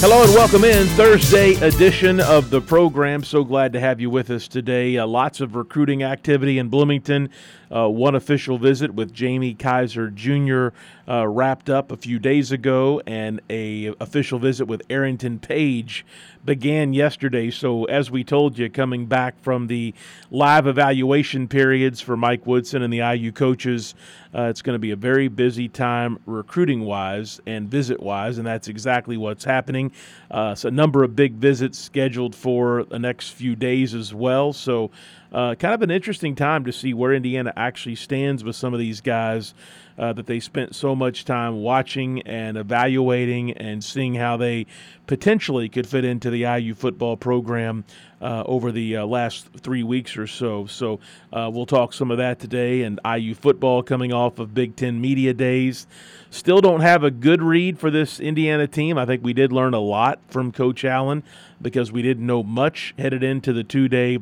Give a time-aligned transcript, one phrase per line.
[0.00, 3.24] Hello and welcome in Thursday edition of the program.
[3.24, 4.98] So glad to have you with us today.
[4.98, 7.30] Uh, lots of recruiting activity in Bloomington.
[7.74, 10.68] Uh, one official visit with Jamie Kaiser Jr.
[11.08, 16.04] Uh, wrapped up a few days ago, and a official visit with Arrinten Page
[16.44, 17.50] began yesterday.
[17.50, 19.94] So, as we told you, coming back from the
[20.30, 23.94] live evaluation periods for Mike Woodson and the IU coaches,
[24.34, 28.46] uh, it's going to be a very busy time recruiting wise and visit wise, and
[28.46, 29.92] that's exactly what's happening.
[30.30, 34.52] Uh, so, a number of big visits scheduled for the next few days as well.
[34.52, 34.90] So,
[35.32, 38.80] uh, kind of an interesting time to see where Indiana actually stands with some of
[38.80, 39.54] these guys
[39.98, 44.66] uh, that they spent so much time watching and evaluating and seeing how they
[45.06, 47.84] potentially could fit into the IU football program
[48.20, 50.66] uh, over the uh, last three weeks or so.
[50.66, 51.00] So
[51.32, 55.00] uh, we'll talk some of that today and IU football coming off of Big Ten
[55.00, 55.86] Media Days.
[56.30, 58.98] Still don't have a good read for this Indiana team.
[58.98, 61.22] I think we did learn a lot from Coach Allen
[61.60, 64.18] because we didn't know much headed into the two day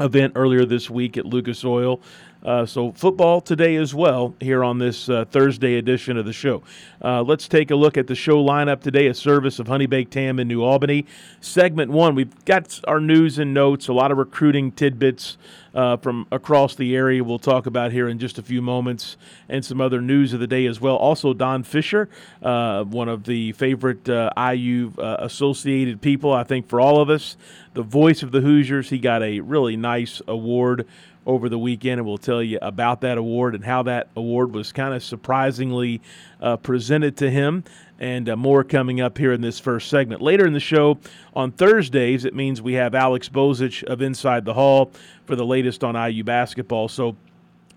[0.00, 2.00] event earlier this week at Lucas Oil.
[2.46, 6.62] Uh, so, football today as well here on this uh, Thursday edition of the show.
[7.02, 10.14] Uh, let's take a look at the show lineup today, a service of Honey Baked
[10.14, 11.06] Ham in New Albany.
[11.40, 15.36] Segment one, we've got our news and notes, a lot of recruiting tidbits
[15.74, 19.16] uh, from across the area we'll talk about here in just a few moments,
[19.48, 20.94] and some other news of the day as well.
[20.94, 22.08] Also, Don Fisher,
[22.42, 27.36] uh, one of the favorite uh, IU associated people, I think, for all of us.
[27.74, 28.88] The voice of the Hoosiers.
[28.88, 30.86] He got a really nice award
[31.26, 34.72] over the weekend, and we'll tell you about that award and how that award was
[34.72, 36.00] kind of surprisingly
[36.40, 37.64] uh, presented to him.
[37.98, 40.20] And uh, more coming up here in this first segment.
[40.20, 40.98] Later in the show,
[41.34, 44.92] on Thursdays, it means we have Alex Bozich of Inside the Hall
[45.24, 46.88] for the latest on IU basketball.
[46.88, 47.16] So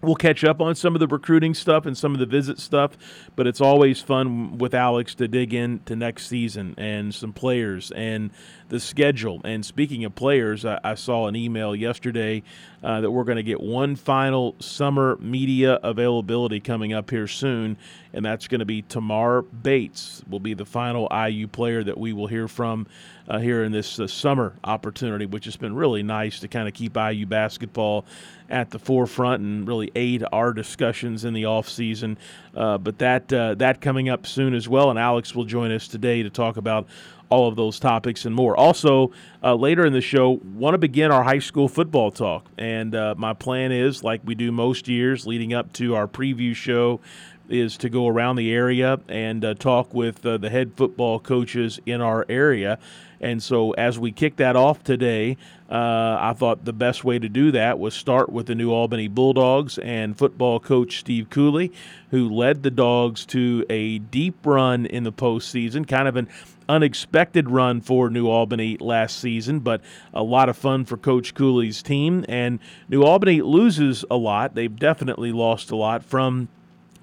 [0.02, 2.98] We'll catch up on some of the recruiting stuff and some of the visit stuff,
[3.36, 8.32] but it's always fun with Alex to dig into next season and some players and
[8.70, 9.42] the schedule.
[9.44, 12.44] And speaking of players, I, I saw an email yesterday
[12.82, 17.76] uh, that we're going to get one final summer media availability coming up here soon,
[18.14, 22.14] and that's going to be Tamar Bates will be the final IU player that we
[22.14, 22.88] will hear from
[23.30, 26.74] uh, here in this uh, summer opportunity, which has been really nice to kind of
[26.74, 28.06] keep IU basketball
[28.50, 32.18] at the forefront and really aid our discussions in the off season.
[32.56, 35.88] Uh, but that uh, that coming up soon as well, and Alex will join us
[35.88, 36.88] today to talk about
[37.30, 38.58] all of those topics and more.
[38.58, 39.12] Also,
[39.44, 43.14] uh, later in the show, want to begin our high school football talk, and uh,
[43.18, 47.00] my plan is, like we do most years, leading up to our preview show.
[47.50, 51.80] Is to go around the area and uh, talk with uh, the head football coaches
[51.86, 52.78] in our area
[53.22, 55.36] and so, as we kick that off today,
[55.70, 59.08] uh, I thought the best way to do that was start with the New Albany
[59.08, 61.72] Bulldogs and football coach Steve Cooley,
[62.12, 66.30] who led the Dogs to a deep run in the postseason, kind of an
[66.70, 69.82] unexpected run for New Albany last season, but
[70.14, 72.24] a lot of fun for Coach Cooley's team.
[72.30, 74.56] And New Albany loses a lot.
[74.56, 76.48] They've definitely lost a lot from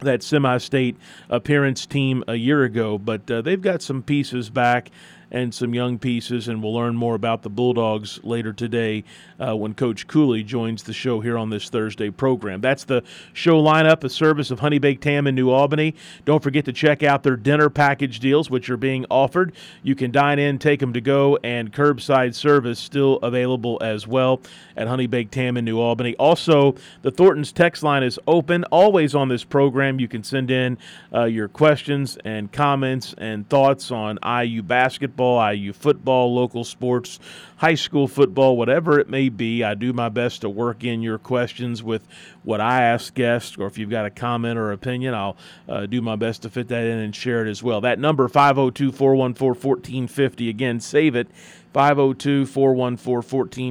[0.00, 0.96] that semi state
[1.28, 4.90] appearance team a year ago, but uh, they've got some pieces back
[5.31, 9.05] and some young pieces, and we'll learn more about the Bulldogs later today
[9.40, 12.61] uh, when Coach Cooley joins the show here on this Thursday program.
[12.61, 13.02] That's the
[13.32, 15.94] show lineup, a service of Honey Baked Ham in New Albany.
[16.25, 19.52] Don't forget to check out their dinner package deals, which are being offered.
[19.82, 24.40] You can dine in, take them to go, and curbside service still available as well
[24.76, 26.14] at Honey Baked Ham in New Albany.
[26.17, 28.64] Also, the Thornton's text line is open.
[28.64, 30.78] Always on this program, you can send in
[31.12, 37.18] uh, your questions and comments and thoughts on IU basketball, IU football, local sports,
[37.56, 39.64] high school football, whatever it may be.
[39.64, 42.06] I do my best to work in your questions with
[42.42, 45.36] what I ask guests, or if you've got a comment or opinion, I'll
[45.68, 47.80] uh, do my best to fit that in and share it as well.
[47.80, 50.48] That number, 502 414 1450.
[50.48, 51.28] Again, save it
[51.72, 53.22] 502 414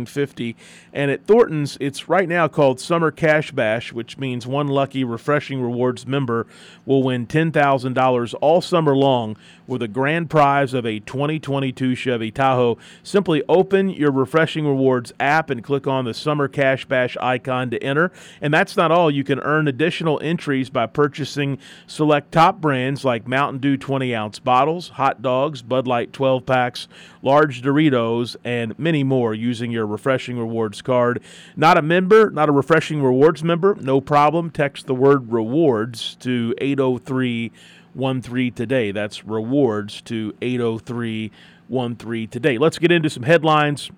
[0.06, 0.56] 1450.
[0.95, 5.62] And at Thornton's, it's right now called Summer Cash Bash, which means one lucky Refreshing
[5.62, 6.47] Rewards member
[6.86, 9.36] will win $10,000 all summer long
[9.68, 12.77] with a grand prize of a 2022 Chevy Tahoe.
[13.03, 17.83] Simply open your Refreshing Rewards app and click on the Summer Cash Bash icon to
[17.83, 18.09] enter.
[18.39, 19.12] And that's not all.
[19.12, 21.57] You can earn additional entries by purchasing
[21.88, 26.88] select top brands like Mountain Dew 20 ounce bottles, hot dogs, Bud Light 12 packs,
[27.21, 31.22] large Doritos, and many more using your Refreshing Rewards card.
[31.58, 34.50] Not a member, not a Refreshing Rewards member, no problem.
[34.50, 37.52] Text the word rewards to 803
[38.00, 38.92] 13 today.
[38.92, 41.32] That's rewards to 803
[41.70, 42.58] 13 today.
[42.58, 43.92] Let's get into some headlines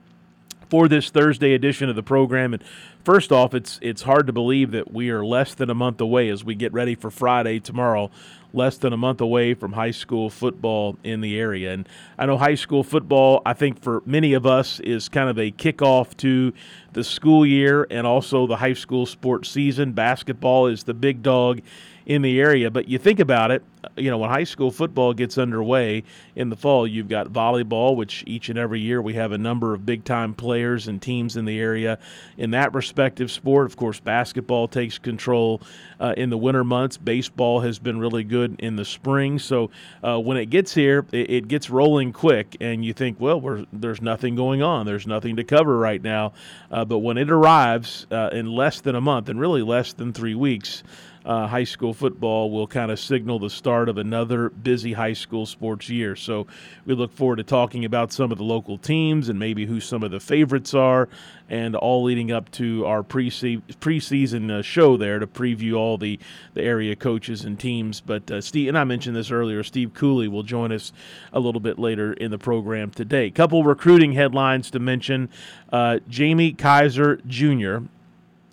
[0.69, 2.53] for this Thursday edition of the program.
[2.53, 2.63] And
[3.03, 6.29] first off, it's it's hard to believe that we are less than a month away
[6.29, 8.09] as we get ready for Friday tomorrow.
[8.53, 11.73] Less than a month away from high school football in the area.
[11.73, 11.87] And
[12.17, 15.51] I know high school football, I think for many of us, is kind of a
[15.51, 16.53] kickoff to
[16.93, 19.91] the school year and also the high school sports season.
[19.91, 21.61] Basketball is the big dog
[22.07, 22.71] in the area.
[22.71, 23.61] But you think about it,
[23.97, 26.05] you know, when high school football gets underway
[26.37, 29.73] in the fall, you've got volleyball, which each and every year we have a number
[29.73, 31.99] of big time players and teams in the area
[32.37, 33.65] in that respective sport.
[33.65, 35.61] Of course, basketball takes control
[35.99, 36.95] uh, in the winter months.
[36.95, 39.37] Baseball has been really good in the spring.
[39.37, 39.69] So
[40.01, 44.01] uh, when it gets here, it, it, gets rolling quick, and you think, well, there's
[44.01, 44.85] nothing going on.
[44.85, 46.31] There's nothing to cover right now.
[46.71, 50.13] Uh, but when it arrives uh, in less than a month, and really less than
[50.13, 50.83] three weeks,
[51.27, 55.45] uh, high school football will kind of signal the start of another busy high school
[55.45, 56.15] sports year.
[56.15, 56.47] So
[56.85, 60.03] we look forward to talking about some of the local teams and maybe who some
[60.03, 61.09] of the favorites are,
[61.49, 66.17] and all leading up to our pre preseason uh, show there to preview all the,
[66.53, 67.99] the area coaches and teams.
[67.99, 70.93] But uh, Steve, and I mentioned this earlier, Steve Cooley will join us
[71.33, 73.29] a little bit later in the program today.
[73.31, 75.29] Couple recruiting headlines to mention:
[75.73, 77.79] uh, Jamie Kaiser Jr.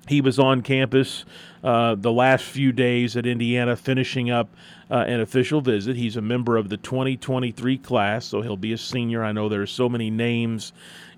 [0.09, 1.25] He was on campus
[1.65, 4.51] uh, the last few days at Indiana, finishing up
[4.91, 5.97] uh, an official visit.
[5.97, 9.25] He's a member of the 2023 class, so he'll be a senior.
[9.25, 10.73] I know there's so many names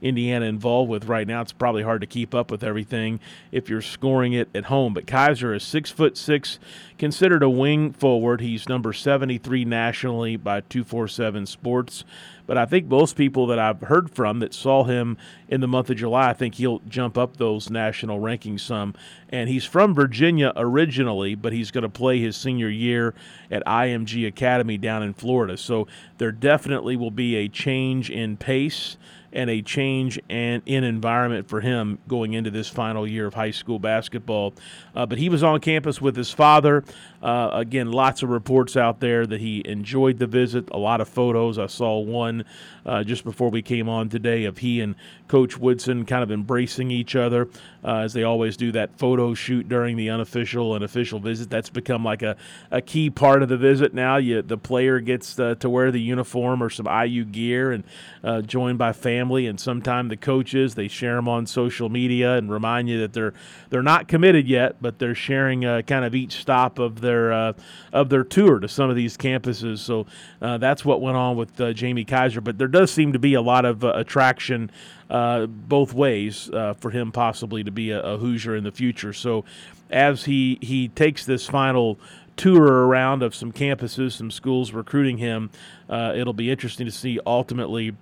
[0.08, 1.40] Indiana involved with right now.
[1.40, 3.20] It's probably hard to keep up with everything
[3.52, 4.94] if you're scoring it at home.
[4.94, 6.58] But Kaiser is six foot six,
[6.98, 8.40] considered a wing forward.
[8.40, 12.04] He's number 73 nationally by 247 Sports.
[12.46, 15.18] But I think most people that I've heard from that saw him
[15.48, 18.94] in the month of July, I think he'll jump up those national rankings some.
[19.28, 23.14] And he's from Virginia originally, but he's going to play his senior year
[23.50, 25.56] at IMG Academy down in Florida.
[25.56, 25.88] So
[26.18, 28.96] there definitely will be a change in pace
[29.36, 33.50] and a change and in environment for him going into this final year of high
[33.50, 34.54] school basketball.
[34.94, 36.82] Uh, but he was on campus with his father.
[37.22, 40.68] Uh, again, lots of reports out there that he enjoyed the visit.
[40.70, 41.58] A lot of photos.
[41.58, 42.44] I saw one
[42.86, 44.94] uh, just before we came on today of he and
[45.28, 47.48] Coach Woodson kind of embracing each other
[47.84, 51.50] uh, as they always do that photo shoot during the unofficial and official visit.
[51.50, 52.36] That's become like a,
[52.70, 54.16] a key part of the visit now.
[54.16, 57.84] You, the player gets uh, to wear the uniform or some IU gear and
[58.22, 62.50] uh, joined by family, and sometimes the coaches they share them on social media and
[62.50, 63.34] remind you that they're
[63.70, 67.52] they're not committed yet, but they're sharing uh, kind of each stop of their uh,
[67.92, 69.78] of their tour to some of these campuses.
[69.78, 70.06] So
[70.40, 72.40] that's what went on with Jamie Kaiser.
[72.40, 74.70] But there does seem to be a lot of attraction
[75.10, 79.12] uh, both ways uh, for him possibly to be a, a, Hoosier in the future.
[79.12, 79.44] So
[79.90, 81.98] as he he takes this final
[82.36, 85.50] tour around of some campuses, some schools recruiting him,
[85.88, 87.94] uh, it'll be interesting to see ultimately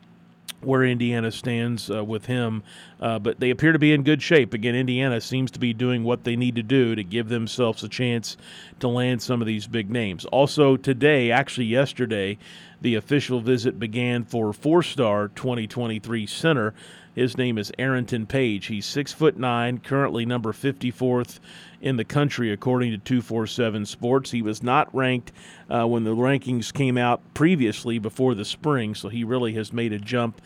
[0.66, 2.62] where Indiana stands uh, with him.
[3.00, 4.54] Uh, but they appear to be in good shape.
[4.54, 7.88] Again, Indiana seems to be doing what they need to do to give themselves a
[7.88, 8.36] chance
[8.80, 10.24] to land some of these big names.
[10.26, 12.38] Also, today, actually yesterday,
[12.80, 16.74] the official visit began for four-star 2023 center.
[17.14, 18.66] His name is Arrinten Page.
[18.66, 21.38] He's six foot nine, currently number 54th
[21.80, 24.32] in the country according to 247 Sports.
[24.32, 25.30] He was not ranked
[25.70, 29.92] uh, when the rankings came out previously before the spring, so he really has made
[29.92, 30.40] a jump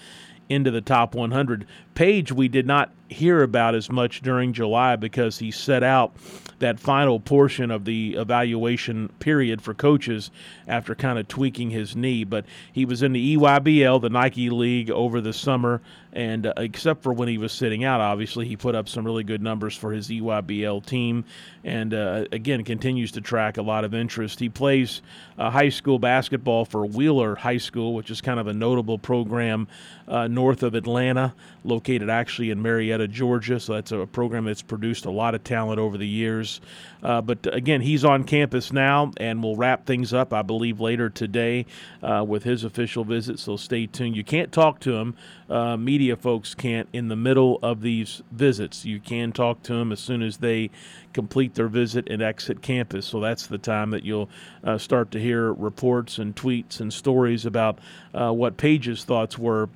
[0.48, 1.66] into the top 100.
[1.94, 6.14] Page, we did not hear about as much during July because he set out
[6.58, 10.30] that final portion of the evaluation period for coaches
[10.66, 12.25] after kind of tweaking his knee.
[12.25, 15.80] But he was in the EYBL, the Nike League, over the summer
[16.12, 19.25] And uh, except for when he was sitting out, obviously, he put up some really
[19.25, 21.25] good numbers for his EYBL team
[21.69, 24.41] and uh, again continues to track a lot of interest.
[24.41, 25.03] He plays
[25.38, 29.69] uh, high school basketball for Wheeler High School, which is kind of a notable program
[30.09, 31.35] uh, north of Atlanta,
[31.65, 33.61] located actually in Marietta, Georgia.
[33.61, 36.61] So that's a program that's produced a lot of talent over the years.
[37.03, 41.11] Uh, but again, he's on campus now, and we'll wrap things up, I believe, later
[41.11, 41.67] today
[42.03, 43.38] uh, with his official visit.
[43.38, 44.17] So stay tuned.
[44.17, 45.15] You can't talk to him.
[45.50, 48.85] Uh, media folks can't in the middle of these visits.
[48.85, 50.71] You can talk to them as soon as they
[51.12, 53.05] complete their visit and exit campus.
[53.05, 54.31] So that's the time that you'll
[54.62, 57.81] uh, start to hear reports and tweets and stories about
[58.14, 59.69] uh, what Page's thoughts were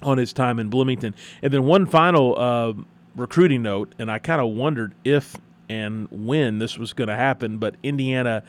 [0.00, 1.14] on his time in Bloomington.
[1.42, 2.72] And then one final uh,
[3.14, 5.36] recruiting note, and I kind of wondered if
[5.68, 8.44] and when this was going to happen, but Indiana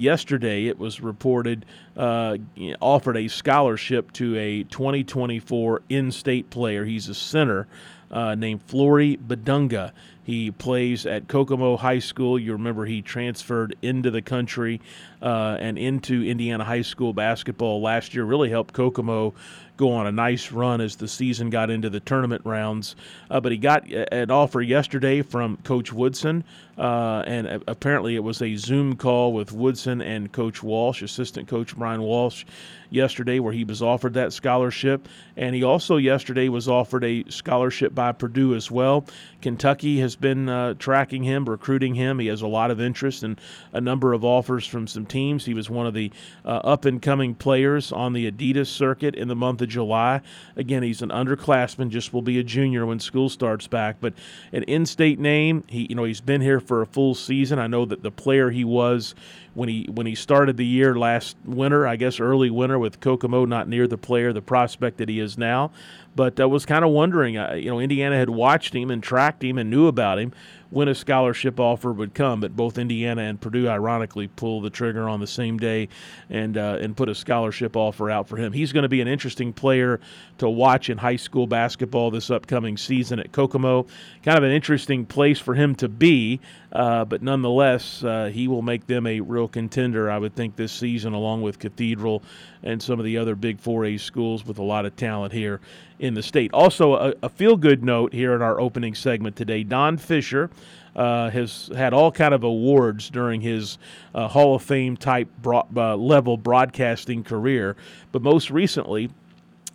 [0.00, 1.66] yesterday it was reported
[1.96, 2.36] uh,
[2.80, 6.84] offered a scholarship to a 2024 in-state player.
[6.84, 7.66] He's a center
[8.10, 9.92] uh, named Flory Bidunga.
[10.22, 12.38] He plays at Kokomo High School.
[12.38, 14.80] You remember he transferred into the country
[15.20, 18.24] uh, and into Indiana high school basketball last year.
[18.24, 19.34] Really helped Kokomo
[19.80, 22.94] go on a nice run as the season got into the tournament rounds.
[23.30, 26.44] Uh, but he got an offer yesterday from Coach Woodson,
[26.76, 31.74] uh, and apparently it was a Zoom call with Woodson and Coach Walsh, assistant coach
[31.74, 32.44] Brian Walsh,
[32.90, 35.08] yesterday where he was offered that scholarship.
[35.36, 39.06] And he also yesterday was offered a scholarship by Purdue as well.
[39.40, 42.18] Kentucky has been uh, tracking him, recruiting him.
[42.18, 43.40] He has a lot of interest and
[43.72, 45.44] a number of offers from some teams.
[45.46, 46.10] He was one of the
[46.44, 50.20] uh, up and coming players on the Adidas circuit in the month of July.
[50.56, 53.96] Again, he's an underclassman, just will be a junior when school starts back.
[54.00, 54.14] But
[54.52, 57.58] an in-state name, he you know he's been here for a full season.
[57.58, 59.14] I know that the player he was
[59.54, 63.44] when he when he started the year last winter, I guess early winter with Kokomo
[63.44, 65.70] not near the player, the prospect that he is now.
[66.14, 69.44] But I was kind of wondering, uh, you know, Indiana had watched him and tracked
[69.44, 70.32] him and knew about him
[70.70, 72.40] when a scholarship offer would come.
[72.40, 75.88] But both Indiana and Purdue, ironically, pulled the trigger on the same day
[76.28, 78.52] and uh, and put a scholarship offer out for him.
[78.52, 80.00] He's going to be an interesting player
[80.38, 83.86] to watch in high school basketball this upcoming season at Kokomo.
[84.22, 86.40] Kind of an interesting place for him to be,
[86.72, 90.72] uh, but nonetheless, uh, he will make them a real contender, I would think, this
[90.72, 92.22] season, along with Cathedral
[92.62, 95.60] and some of the other Big 4A schools with a lot of talent here
[95.98, 96.50] in the state.
[96.52, 100.50] Also, a, a feel good note here in our opening segment today Don Fisher.
[100.96, 103.78] Uh, has had all kind of awards during his
[104.12, 107.76] uh, Hall of Fame type broad, uh, level broadcasting career,
[108.10, 109.08] but most recently,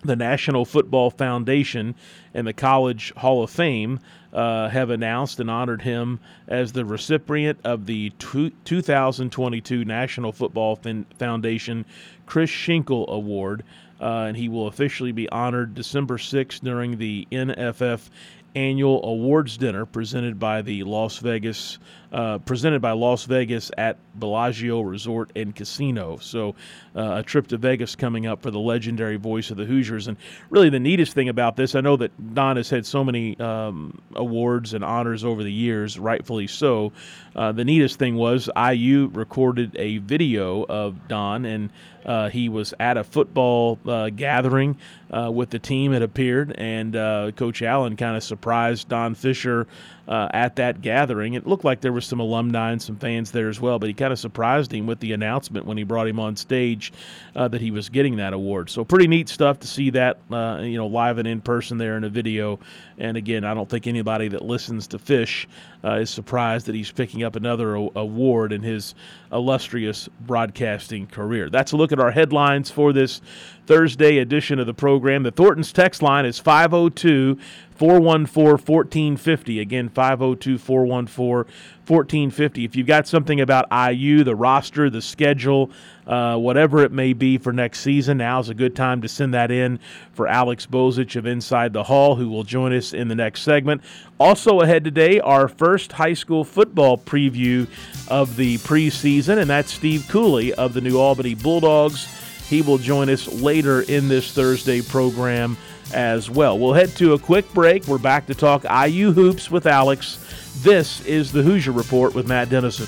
[0.05, 1.95] the National Football Foundation
[2.33, 3.99] and the College Hall of Fame
[4.33, 10.79] uh, have announced and honored him as the recipient of the 2022 National Football
[11.17, 11.85] Foundation
[12.25, 13.63] Chris Schenkel Award.
[13.99, 18.09] Uh, and he will officially be honored December 6th during the NFF
[18.55, 21.77] annual awards dinner presented by the Las Vegas
[22.15, 26.15] uh, presented by Las Vegas at Bellagio Resort and Casino.
[26.21, 26.55] So,
[26.95, 30.07] uh, a trip to Vegas coming up for the legendary voice of the Hoosiers.
[30.07, 30.15] And
[30.49, 34.01] really, the neatest thing about this, I know that Don has had so many um,
[34.15, 36.93] awards and honors over the years, rightfully so.
[37.35, 41.69] Uh, the neatest thing was IU recorded a video of Don, and
[42.05, 44.77] uh, he was at a football uh, gathering
[45.11, 46.93] uh, with the team, it appeared, and
[47.35, 49.67] Coach Allen kind of surprised Don Fisher
[50.07, 51.33] uh, at that gathering.
[51.33, 53.93] It looked like there was some alumni and some fans there as well, but he
[53.93, 56.93] kind of surprised him with the announcement when he brought him on stage
[57.35, 58.69] uh, that he was getting that award.
[58.69, 61.97] So pretty neat stuff to see that, uh, you know, live and in person there
[61.97, 62.59] in a video.
[62.97, 65.47] And again, I don't think anybody that listens to Fish
[65.83, 68.95] uh, is surprised that he's picking up another a- award in his
[69.31, 71.49] illustrious broadcasting career.
[71.49, 73.21] That's a look at our headlines for this
[73.65, 75.23] Thursday edition of the program.
[75.23, 77.37] The Thornton's text line is 502
[77.75, 79.59] 414 1450.
[79.59, 81.53] Again, 502 414
[81.87, 82.65] 1450.
[82.65, 85.69] If you've got something about IU, the roster, the schedule,
[86.07, 89.33] uh, whatever it may be for next season, now is a good time to send
[89.33, 89.79] that in
[90.13, 93.81] for Alex Bozich of Inside the Hall, who will join us in the next segment.
[94.19, 97.67] Also ahead today, our first high school football preview
[98.07, 102.07] of the preseason, and that's Steve Cooley of the New Albany Bulldogs.
[102.49, 105.57] He will join us later in this Thursday program
[105.93, 106.57] as well.
[106.57, 107.87] We'll head to a quick break.
[107.87, 110.19] We're back to talk IU hoops with Alex.
[110.61, 112.87] This is the Hoosier Report with Matt Dennison.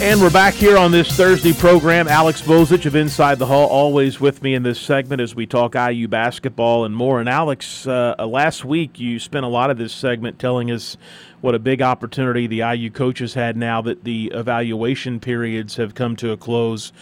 [0.00, 2.08] And we're back here on this Thursday program.
[2.08, 5.74] Alex Bozich of Inside the Hall, always with me in this segment as we talk
[5.74, 7.20] IU basketball and more.
[7.20, 10.96] And Alex, uh, last week you spent a lot of this segment telling us
[11.40, 16.16] what a big opportunity the IU coaches had now that the evaluation periods have come
[16.16, 16.92] to a close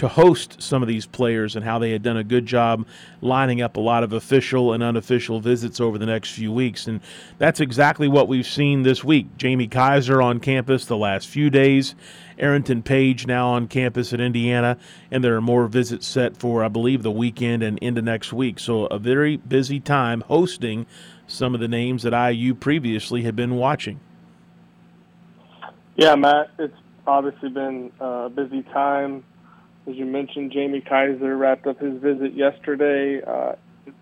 [0.00, 2.86] to host some of these players and how they had done a good job
[3.20, 6.86] lining up a lot of official and unofficial visits over the next few weeks.
[6.86, 7.02] And
[7.36, 9.36] that's exactly what we've seen this week.
[9.36, 11.94] Jamie Kaiser on campus the last few days.
[12.38, 14.78] Arrinten Page now on campus at Indiana,
[15.10, 18.58] and there are more visits set for, I believe, the weekend and into next week.
[18.58, 20.86] So a very busy time hosting
[21.26, 24.00] some of the names that IU previously had been watching.
[25.96, 26.74] Yeah, Matt, it's
[27.06, 29.24] obviously been a busy time.
[29.88, 33.22] As you mentioned, Jamie Kaiser wrapped up his visit yesterday.
[33.22, 33.54] Uh,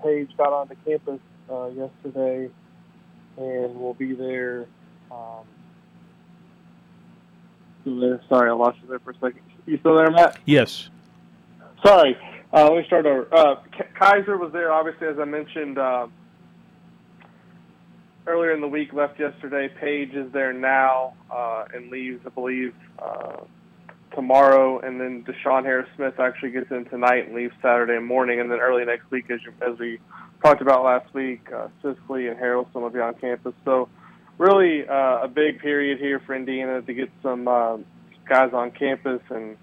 [0.03, 1.21] Page got onto campus
[1.51, 2.51] uh, yesterday
[3.37, 4.67] and will be there
[5.11, 5.45] um,
[7.87, 8.21] there.
[8.29, 9.41] Sorry, I lost you there for a second.
[9.67, 10.39] You still there, Matt?
[10.45, 10.91] Yes.
[11.85, 12.17] Sorry.
[12.53, 13.29] Uh, let me start over.
[13.35, 13.57] Uh,
[13.99, 16.07] Kaiser was there, obviously, as I mentioned uh,
[18.27, 18.93] earlier in the week.
[18.93, 19.69] Left yesterday.
[19.69, 23.45] Page is there now uh, and leaves, I believe, uh,
[24.15, 24.81] tomorrow.
[24.81, 28.41] And then DeShawn Harris Smith actually gets in tonight and leaves Saturday morning.
[28.41, 29.99] And then early next week, as, you, as we
[30.43, 33.55] talked about last week, uh, Sisley and Harrelson will be on campus.
[33.65, 33.89] So
[34.39, 37.79] really uh, a big period here for Indiana to get some uh,
[38.29, 39.57] guys on campus and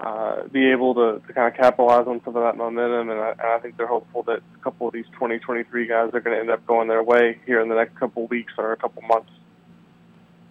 [0.00, 3.10] uh, be able to, to kind of capitalize on some of that momentum.
[3.10, 6.20] And I, and I think they're hopeful that a couple of these 2023 guys are
[6.20, 8.72] going to end up going their way here in the next couple of weeks or
[8.72, 9.30] a couple months.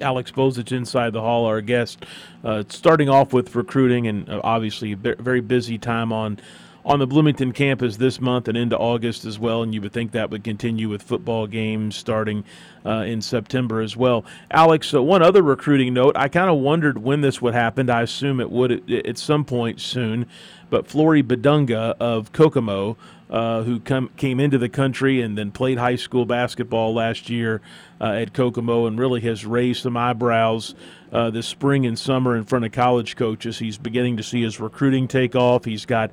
[0.02, 2.06] Alex Bozich inside the hall, our guest.
[2.44, 6.40] Uh, starting off with recruiting, and uh, obviously a very busy time on
[6.86, 10.12] on the Bloomington campus this month and into August as well, and you would think
[10.12, 12.44] that would continue with football games starting
[12.86, 14.26] uh, in September as well.
[14.52, 17.90] Alex, uh, one other recruiting note I kind of wondered when this would happen.
[17.90, 20.26] I assume it would at, at some point soon,
[20.70, 22.98] but Flory Bidunga of Kokomo.
[23.30, 27.62] Uh, who come, came into the country and then played high school basketball last year
[28.02, 30.74] uh, at Kokomo and really has raised some eyebrows
[31.12, 33.60] uh, this spring and summer in front of college coaches.
[33.60, 35.66] He's beginning to see his recruiting take off.
[35.66, 36.10] He's got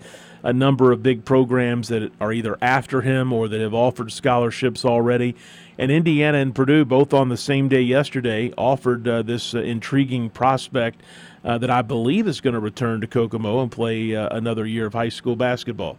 [0.46, 4.84] a number of big programs that are either after him or that have offered scholarships
[4.84, 5.34] already.
[5.76, 10.30] And Indiana and Purdue, both on the same day yesterday, offered uh, this uh, intriguing
[10.30, 11.02] prospect
[11.44, 14.86] uh, that I believe is going to return to Kokomo and play uh, another year
[14.86, 15.98] of high school basketball.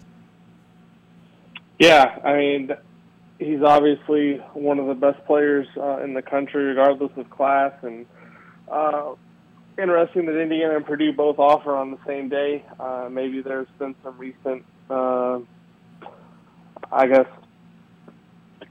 [1.78, 2.72] Yeah, I mean,
[3.40, 8.06] he's obviously one of the best players uh, in the country, regardless of class, and
[8.72, 9.12] uh,
[9.78, 12.66] interesting that Indiana and Purdue both offer on the same day.
[12.80, 15.40] Uh, maybe there's been some recent, uh,
[16.92, 17.28] I guess,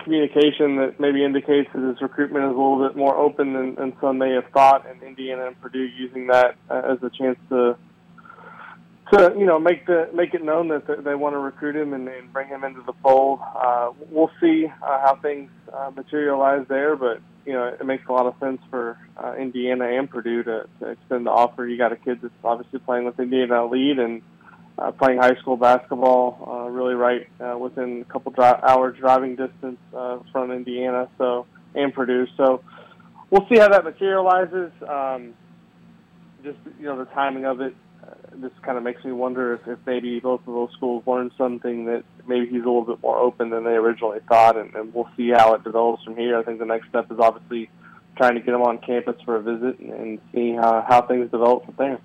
[0.01, 3.93] communication that maybe indicates that his recruitment is a little bit more open than, than
[4.01, 7.77] some may have thought, and Indiana and Purdue using that as a chance to
[9.13, 12.09] to you know make the make it known that they want to recruit him and,
[12.09, 13.41] and bring him into the fold.
[13.55, 18.13] Uh, we'll see uh, how things uh, materialize there, but you know it makes a
[18.13, 21.67] lot of sense for uh, Indiana and Purdue to, to extend the offer.
[21.67, 24.23] You got a kid that's obviously playing with Indiana lead and
[24.79, 29.37] uh, playing high school basketball, uh, really right uh, within a couple dri- hours driving
[29.37, 32.27] distance uh, from Indiana, so and Purdue.
[32.37, 32.63] So
[33.31, 34.73] we'll see how that materializes.
[34.87, 35.35] Um,
[36.43, 39.67] just you know the timing of it uh, this kind of makes me wonder if,
[39.67, 43.19] if maybe both of those schools learned something that maybe he's a little bit more
[43.19, 46.39] open than they originally thought, and, and we'll see how it develops from here.
[46.39, 47.71] I think the next step is obviously
[48.17, 51.31] trying to get him on campus for a visit and, and see how, how things
[51.31, 52.01] develop from there.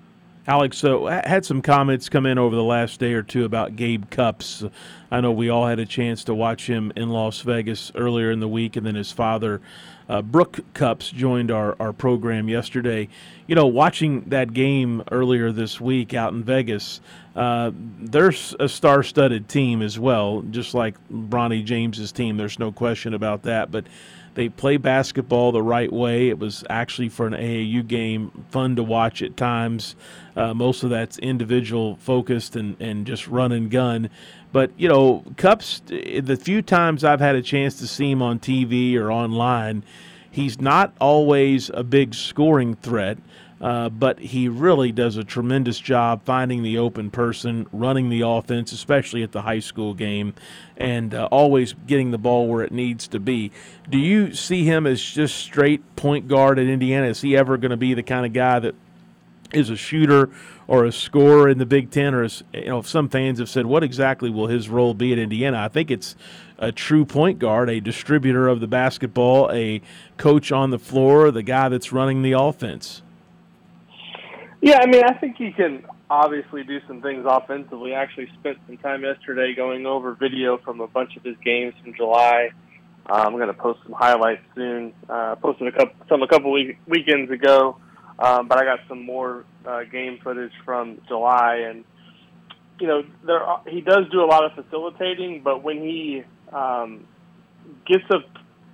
[0.48, 3.76] Alex, so I had some comments come in over the last day or two about
[3.76, 4.68] Gabe Cupps.
[5.12, 8.40] I know we all had a chance to watch him in Las Vegas earlier in
[8.40, 9.62] the week, and then his father
[10.10, 13.08] uh, Brook Cupps joined our, our program yesterday.
[13.46, 17.02] You know, watching that game earlier this week out in Vegas,
[17.36, 22.38] uh, there's a star studded team as well, just like Bronny James's team.
[22.38, 23.72] There's no question about that.
[23.72, 23.86] But
[24.34, 26.30] they play basketball the right way.
[26.30, 29.96] It was actually for an AAU game fun to watch at times.
[30.36, 34.10] Uh, most of that's individual focused and, and just run and gun.
[34.54, 38.40] But, you know, Cupps, the few times I've had a chance to see him on
[38.40, 39.84] TV or online,
[40.30, 43.18] he's not always a big scoring threat.
[43.62, 48.72] Uh, but he really does a tremendous job finding the open person, running the offense,
[48.72, 50.34] especially at the high school game,
[50.78, 53.52] and uh, always getting the ball where it needs to be.
[53.88, 57.06] Do you see him as just straight point guard at Indiana?
[57.06, 58.74] Is he ever going to be the kind of guy that
[59.54, 60.32] is a shooter
[60.68, 62.16] or a scorer in the Big Ten?
[62.16, 65.20] Or is, you know, some fans have said, what exactly will his role be at
[65.20, 65.60] Indiana?
[65.60, 66.16] I think it's
[66.58, 69.82] a true point guard, a distributor of the basketball, a
[70.18, 73.04] coach on the floor, the guy that's running the offense.
[74.62, 77.96] Yeah, I mean, I think he can obviously do some things offensively.
[77.96, 81.74] I actually spent some time yesterday going over video from a bunch of his games
[81.82, 82.52] from July.
[83.10, 84.94] Uh, I'm going to post some highlights soon.
[85.10, 87.78] Uh, posted a couple some a couple week, weekends ago,
[88.20, 91.84] um, but I got some more uh, game footage from July, and
[92.80, 97.08] you know, there he does do a lot of facilitating, but when he um,
[97.88, 98.20] gets a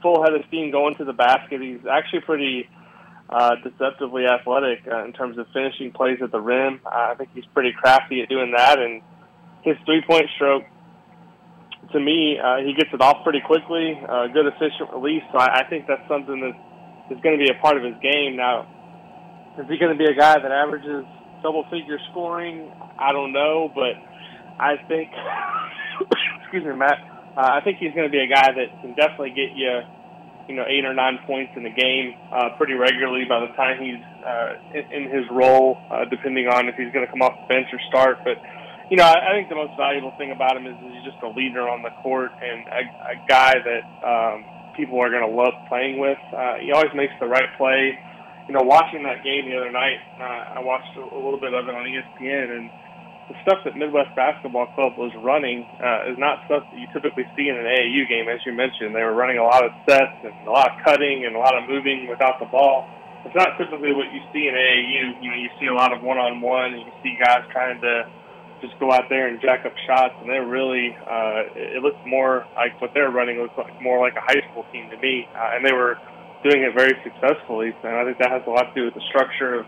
[0.02, 2.68] full head of steam going to the basket, he's actually pretty
[3.30, 6.80] uh, deceptively athletic uh, in terms of finishing plays at the rim.
[6.86, 9.02] Uh, I think he's pretty crafty at doing that, and
[9.64, 10.64] his three-point stroke,
[11.92, 14.00] to me, uh, he gets it off pretty quickly.
[14.00, 15.24] Uh, good efficient release.
[15.32, 17.96] So I, I think that's something that is going to be a part of his
[18.02, 18.36] game.
[18.36, 18.68] Now,
[19.60, 21.04] is he going to be a guy that averages
[21.44, 22.72] double-figure scoring?
[23.00, 23.96] I don't know, but
[24.60, 25.12] I think,
[26.42, 27.00] excuse me, Matt.
[27.36, 29.82] Uh, I think he's going to be a guy that can definitely get you
[30.48, 33.78] you know eight or nine points in the game uh, pretty regularly by the time
[33.84, 37.36] he's uh, in, in his role, uh, depending on if he's going to come off
[37.42, 38.20] the bench or start.
[38.24, 38.40] But
[38.90, 41.30] you know, I, I think the most valuable thing about him is, he's just a
[41.30, 42.82] leader on the court and a,
[43.12, 46.20] a guy that um, people are going to love playing with.
[46.32, 48.00] Uh, he always makes the right play.
[48.48, 51.54] You know, watching that game the other night, uh, I watched a, a little bit
[51.54, 52.70] of it on ESPN and
[53.28, 57.28] the stuff that Midwest Basketball Club was running uh, is not stuff that you typically
[57.36, 58.32] see in an AAU game.
[58.32, 61.26] As you mentioned, they were running a lot of sets and a lot of cutting
[61.28, 62.88] and a lot of moving without the ball.
[63.26, 65.20] It's not typically what you see in AAU.
[65.20, 68.08] You know, you see a lot of one-on-one, and you see guys trying to
[68.62, 70.96] just go out there and jack up shots, and they're really.
[70.96, 74.66] Uh, it looks more like what they're running looks like more like a high school
[74.72, 76.00] team to me, uh, and they were
[76.48, 77.76] doing it very successfully.
[77.84, 79.66] And I think that has a lot to do with the structure of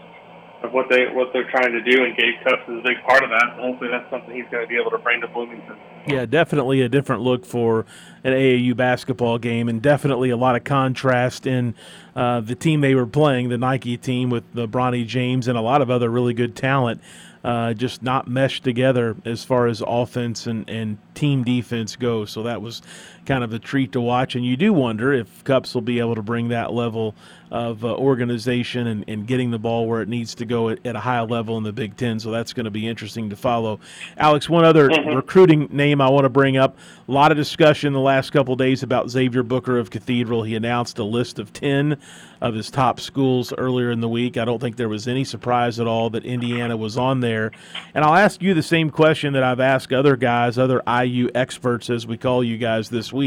[0.63, 3.23] of what they what they're trying to do, and Gabe Cupps is a big part
[3.23, 3.57] of that.
[3.59, 5.77] hopefully, that's something he's going to be able to bring to Bloomington.
[6.07, 7.85] Yeah, definitely a different look for
[8.23, 11.75] an AAU basketball game, and definitely a lot of contrast in
[12.15, 15.61] uh, the team they were playing, the Nike team with the Bronny James and a
[15.61, 17.01] lot of other really good talent
[17.43, 22.31] uh, just not meshed together as far as offense and, and team defense goes.
[22.31, 22.81] So that was
[23.29, 24.35] kind of a treat to watch.
[24.35, 27.13] And you do wonder if Cupps will be able to bring that level
[27.51, 30.95] of uh, organization and, and getting the ball where it needs to go at, at,
[30.95, 32.19] a high level in the Big Ten.
[32.19, 33.79] So that's going to be interesting to follow.
[34.17, 35.15] Alex, one other mm-hmm.
[35.15, 36.77] recruiting name I want to bring up.
[37.07, 40.43] A lot of discussion the last couple days about Xavier Booker of Cathedral.
[40.43, 41.97] He announced a list of 10
[42.41, 44.37] of his top schools earlier in the week.
[44.37, 47.51] I don't think there was any surprise at all that Indiana was on there.
[47.93, 51.89] And I'll ask you the same question that I've asked other guys, other IU experts,
[51.89, 53.18] as we call you guys this week.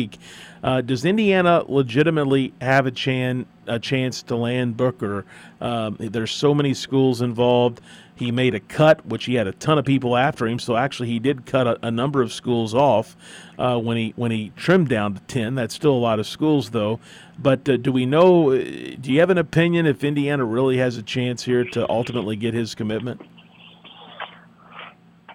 [0.62, 5.24] Uh, does Indiana legitimately have a chance a chance to land Booker?
[5.60, 7.80] Um, there's so many schools involved.
[8.14, 10.58] He made a cut, which he had a ton of people after him.
[10.58, 13.16] So actually, he did cut a, a number of schools off
[13.58, 15.54] uh, when he when he trimmed down to ten.
[15.54, 17.00] That's still a lot of schools, though.
[17.38, 18.52] But uh, do we know?
[18.52, 18.56] Uh,
[19.00, 22.54] do you have an opinion if Indiana really has a chance here to ultimately get
[22.54, 23.20] his commitment?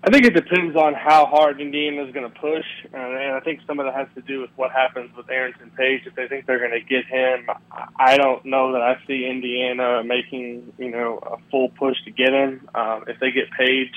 [0.08, 3.60] I think it depends on how hard Indiana is going to push, and I think
[3.68, 6.04] some of that has to do with what happens with Arrinten Page.
[6.06, 7.50] If they think they're going to get him,
[8.00, 12.32] I don't know that I see Indiana making you know a full push to get
[12.32, 12.70] him.
[12.74, 13.92] Um, if they get Page,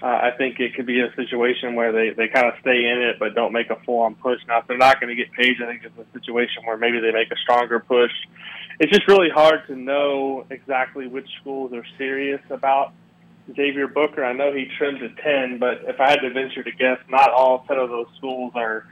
[0.00, 3.02] uh, I think it could be a situation where they they kind of stay in
[3.10, 4.38] it but don't make a full on push.
[4.46, 7.00] Now, if they're not going to get Page, I think it's a situation where maybe
[7.00, 8.12] they make a stronger push.
[8.78, 12.92] It's just really hard to know exactly which schools are serious about
[13.54, 14.24] Xavier Booker.
[14.24, 17.30] I know he trimmed to 10, but if I had to venture to guess, not
[17.30, 18.86] all 10 of those schools are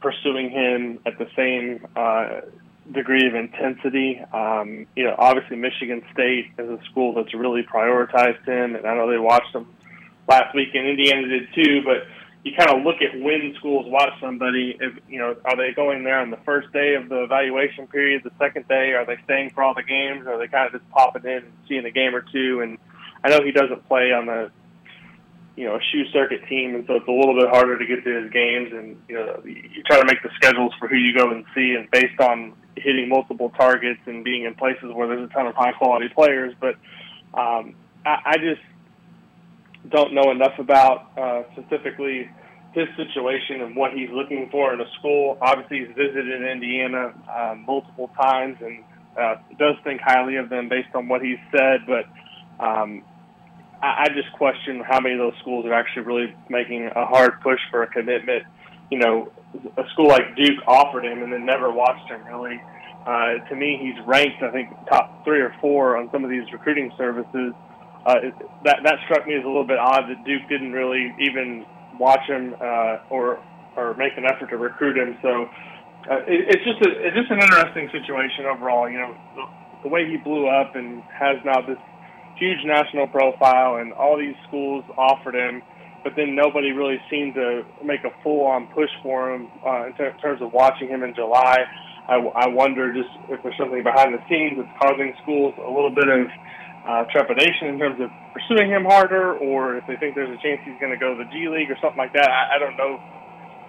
[0.00, 2.40] pursuing him at the same uh,
[2.90, 4.20] degree of intensity.
[4.32, 8.94] Um, you know, obviously Michigan State is a school that's really prioritized him, and I
[8.94, 9.66] know they watched him
[10.28, 11.82] last week, and Indiana did too.
[11.84, 12.06] But
[12.44, 14.76] you kind of look at when schools watch somebody.
[14.80, 18.22] If you know, are they going there on the first day of the evaluation period,
[18.24, 18.92] the second day?
[18.94, 20.26] Are they staying for all the games?
[20.26, 22.78] Or are they kind of just popping in and seeing a game or two and
[23.24, 24.50] I know he doesn't play on the
[25.56, 28.02] you know a shoe circuit team, and so it's a little bit harder to get
[28.04, 28.72] to his games.
[28.72, 31.74] And you know you try to make the schedules for who you go and see,
[31.78, 35.54] and based on hitting multiple targets and being in places where there's a ton of
[35.54, 36.54] high quality players.
[36.58, 36.76] But
[37.34, 38.62] um, I, I just
[39.90, 42.28] don't know enough about uh, specifically
[42.72, 45.36] his situation and what he's looking for in a school.
[45.42, 48.82] Obviously, he's visited Indiana uh, multiple times and
[49.20, 52.06] uh, does think highly of them based on what he's said, but
[52.60, 53.02] Um,
[53.82, 57.40] I, I just question how many of those schools are actually really making a hard
[57.42, 58.44] push for a commitment.
[58.90, 59.32] You know,
[59.76, 62.60] a school like Duke offered him and then never watched him really.
[63.06, 66.44] Uh, to me, he's ranked, I think, top three or four on some of these
[66.52, 67.52] recruiting services.
[68.06, 68.14] Uh,
[68.64, 71.64] that that struck me as a little bit odd that Duke didn't really even
[71.98, 73.42] watch him uh, or
[73.76, 75.16] or make an effort to recruit him.
[75.22, 75.48] So
[76.10, 78.90] uh, it, it's just a, it's just an interesting situation overall.
[78.90, 79.44] You know, the,
[79.84, 81.78] the way he blew up and has now this
[82.36, 85.62] huge national profile, and all these schools offered him,
[86.02, 90.16] but then nobody really seemed to make a full-on push for him uh, in ter-
[90.18, 91.58] terms of watching him in July.
[92.08, 95.94] I, I wonder just if there's something behind the scenes that's causing schools a little
[95.94, 96.26] bit of
[96.82, 100.58] uh, trepidation in terms of pursuing him harder, or if they think there's a chance
[100.66, 102.26] he's going to go to the G League or something like that.
[102.26, 102.98] I, I don't know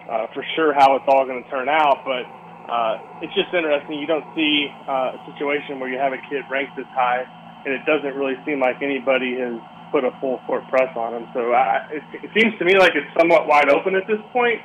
[0.10, 2.26] uh, for sure how it's all going to turn out, but
[2.66, 4.02] uh, it's just interesting.
[4.02, 7.28] You don't see uh, a situation where you have a kid ranked this high,
[7.66, 9.60] and it doesn't really seem like anybody has
[9.92, 11.30] put a full court press on him.
[11.34, 14.60] So I, it, it seems to me like it's somewhat wide open at this point.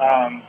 [0.00, 0.42] Um,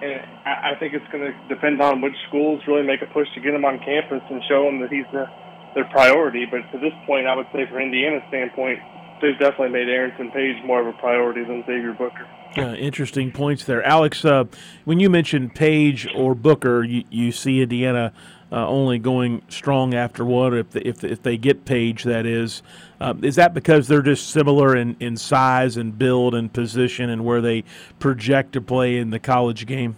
[0.00, 3.28] and I, I think it's going to depend on which schools really make a push
[3.34, 5.26] to get him on campus and show him that he's the,
[5.74, 6.46] their priority.
[6.46, 8.80] But to this point, I would say for Indiana's standpoint,
[9.20, 12.26] they've definitely made Arrinten Page more of a priority than Xavier Booker.
[12.56, 14.24] Uh, interesting points there, Alex.
[14.24, 14.44] Uh,
[14.84, 18.12] when you mentioned Page or Booker, you, you see Indiana
[18.50, 20.56] uh, only going strong after one.
[20.56, 22.62] If the, if if they get Page, that is,
[23.00, 27.24] uh, is that because they're just similar in, in size and build and position and
[27.24, 27.64] where they
[27.98, 29.96] project to play in the college game?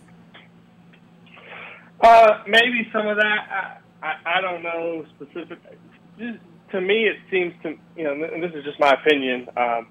[2.01, 3.79] Uh, maybe some of that.
[4.03, 5.59] I, I, I don't know specific.
[6.19, 6.39] Just,
[6.73, 9.49] to me, it seems to you know, and this is just my opinion.
[9.57, 9.87] Um,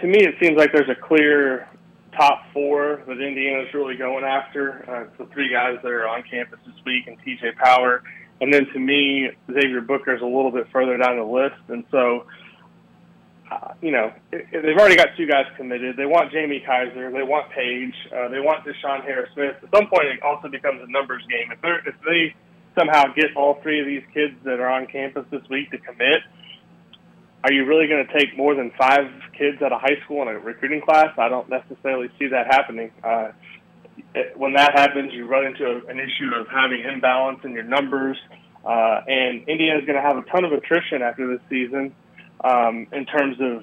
[0.00, 1.68] to me, it seems like there's a clear
[2.16, 4.84] top four that Indiana's really going after.
[4.88, 8.02] Uh, the three guys that are on campus this week, and TJ Power,
[8.40, 11.84] and then to me, Xavier Booker is a little bit further down the list, and
[11.90, 12.26] so.
[13.48, 15.96] Uh, you know, it, it, they've already got two guys committed.
[15.96, 17.12] They want Jamie Kaiser.
[17.12, 17.94] They want Page.
[18.10, 19.54] Uh, they want DeShawn Harris Smith.
[19.62, 21.52] At some point, it also becomes a numbers game.
[21.52, 22.34] If, if they
[22.76, 26.22] somehow get all three of these kids that are on campus this week to commit,
[27.46, 29.06] are you really going to take more than five
[29.38, 31.16] kids out of high school in a recruiting class?
[31.16, 32.90] I don't necessarily see that happening.
[33.04, 33.28] Uh,
[34.34, 38.16] when that happens, you run into a, an issue of having imbalance in your numbers,
[38.64, 41.94] uh, and is going to have a ton of attrition after this season
[42.42, 43.62] um, in terms of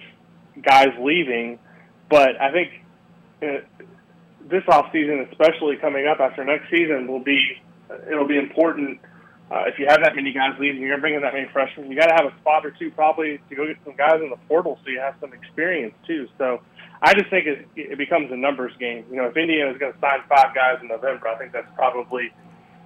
[0.64, 1.60] guys leaving.
[2.10, 2.70] But I think
[3.42, 3.88] uh,
[4.50, 7.38] this off season, especially coming up after next season, will be
[8.10, 9.02] it'll be important
[9.54, 11.92] uh, if you have that many guys leaving, you're bringing that many freshmen.
[11.92, 14.32] You got to have a spot or two probably to go get some guys in
[14.32, 16.28] the portal so you have some experience too.
[16.40, 16.62] So
[17.04, 19.06] I just think it, it becomes a numbers game.
[19.12, 21.70] You know, if Indiana is going to sign five guys in November, I think that's
[21.76, 22.34] probably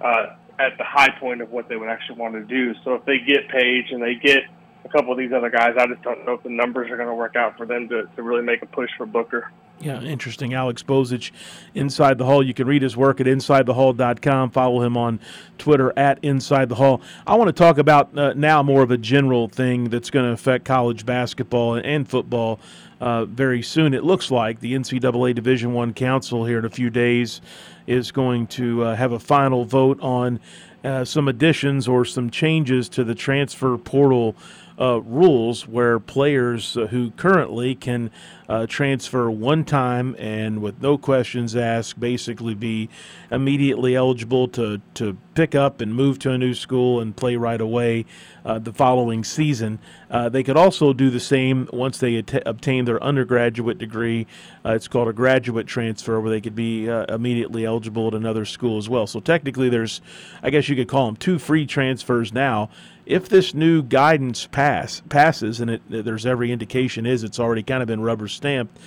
[0.02, 2.74] uh, at the high point of what they would actually want to do.
[2.84, 4.42] So if they get Page and they get
[4.84, 7.08] a couple of these other guys, I just don't know if the numbers are going
[7.08, 9.50] to work out for them to, to really make a push for Booker.
[9.80, 10.54] Yeah, interesting.
[10.54, 11.30] Alex Bozich,
[11.74, 12.42] Inside the Hall.
[12.42, 14.50] You can read his work at InsideTheHall.com.
[14.50, 15.20] Follow him on
[15.56, 17.00] Twitter at Inside the Hall.
[17.26, 20.32] I want to talk about uh, now more of a general thing that's going to
[20.32, 22.58] affect college basketball and football
[23.00, 23.94] uh, very soon.
[23.94, 27.40] It looks like the NCAA Division One Council here in a few days
[27.86, 30.40] is going to uh, have a final vote on
[30.84, 34.34] uh, some additions or some changes to the transfer portal
[34.80, 38.10] uh, rules where players uh, who currently can
[38.48, 42.88] uh, transfer one time and with no questions asked, basically be
[43.30, 47.60] immediately eligible to, to pick up and move to a new school and play right
[47.60, 48.06] away
[48.44, 49.78] uh, the following season.
[50.10, 54.26] Uh, they could also do the same once they obtain their undergraduate degree.
[54.64, 58.46] Uh, it's called a graduate transfer, where they could be uh, immediately eligible at another
[58.46, 59.06] school as well.
[59.06, 60.00] So technically, there's,
[60.42, 62.70] I guess you could call them two free transfers now
[63.08, 67.82] if this new guidance pass passes, and it, there's every indication is it's already kind
[67.82, 68.78] of been rubber stamped,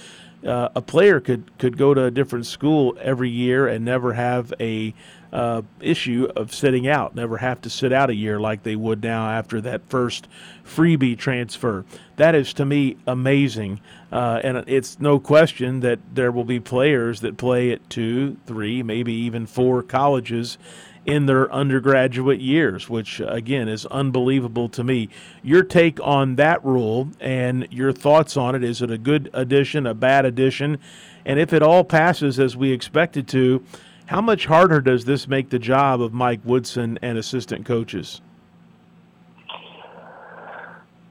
[0.46, 4.54] uh, a player could could go to a different school every year and never have
[4.60, 4.94] a
[5.34, 9.02] uh, issue of sitting out, never have to sit out a year like they would
[9.02, 10.28] now after that first
[10.64, 11.84] freebie transfer.
[12.18, 13.82] That is to me amazing,
[14.12, 18.84] uh, and it's no question that there will be players that play at two, three,
[18.84, 20.60] maybe even four colleges
[21.06, 25.10] in their undergraduate years, which again is unbelievable to me.
[25.42, 29.88] Your take on that rule and your thoughts on it is it a good addition,
[29.88, 30.78] a bad addition?
[31.26, 33.64] And if it all passes as we expect it to,
[34.06, 38.22] how much harder does this make the job of Mike Woodson and assistant coaches?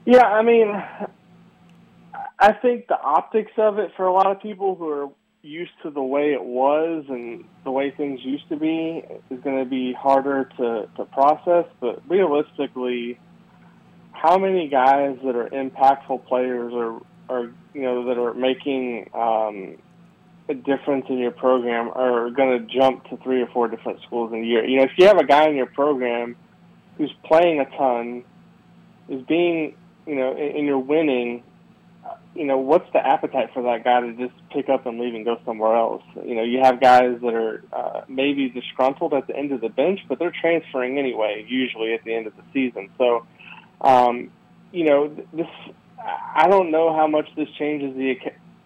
[0.05, 0.71] Yeah, I mean,
[2.39, 5.09] I think the optics of it for a lot of people who are
[5.43, 9.63] used to the way it was and the way things used to be is going
[9.63, 11.65] to be harder to, to process.
[11.79, 13.19] But realistically,
[14.11, 19.77] how many guys that are impactful players are are you know that are making um,
[20.49, 24.31] a difference in your program are going to jump to three or four different schools
[24.33, 24.65] in a year.
[24.65, 26.35] You know, if you have a guy in your program
[26.97, 28.23] who's playing a ton,
[29.09, 29.75] is being
[30.05, 31.43] you know, and, and you're winning,
[32.33, 35.25] you know, what's the appetite for that guy to just pick up and leave and
[35.25, 36.03] go somewhere else?
[36.23, 39.69] You know, you have guys that are uh, maybe disgruntled at the end of the
[39.69, 42.89] bench, but they're transferring anyway, usually at the end of the season.
[42.97, 43.25] So,
[43.81, 44.31] um,
[44.71, 45.47] you know, this
[45.99, 48.15] I don't know how much this changes the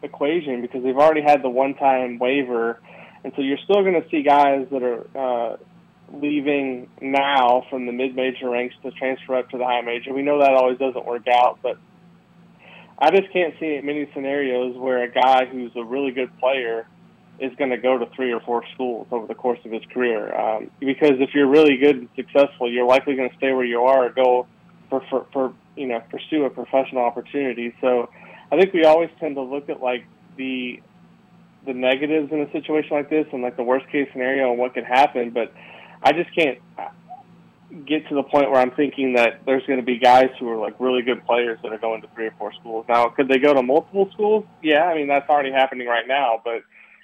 [0.03, 2.79] equation because they've already had the one-time waiver,
[3.23, 5.57] and so you're still going to see guys that are uh,
[6.13, 10.13] leaving now from the mid-major ranks to transfer up to the high major.
[10.13, 11.77] We know that always doesn't work out, but
[12.97, 16.87] I just can't see many scenarios where a guy who's a really good player
[17.39, 20.33] is going to go to three or four schools over the course of his career.
[20.33, 23.81] Um, because if you're really good and successful, you're likely going to stay where you
[23.81, 24.47] are or go
[24.89, 27.75] for, for, for you know pursue a professional opportunity.
[27.81, 28.09] So
[28.51, 30.05] I think we always tend to look at like
[30.37, 30.81] the
[31.65, 34.73] the negatives in a situation like this and like the worst case scenario and what
[34.73, 35.51] could happen, but
[36.03, 36.59] I just can't
[37.85, 40.57] get to the point where I'm thinking that there's going to be guys who are
[40.57, 42.85] like really good players that are going to three or four schools.
[42.87, 44.45] Now, could they go to multiple schools?
[44.63, 46.41] Yeah, I mean that's already happening right now.
[46.43, 46.61] But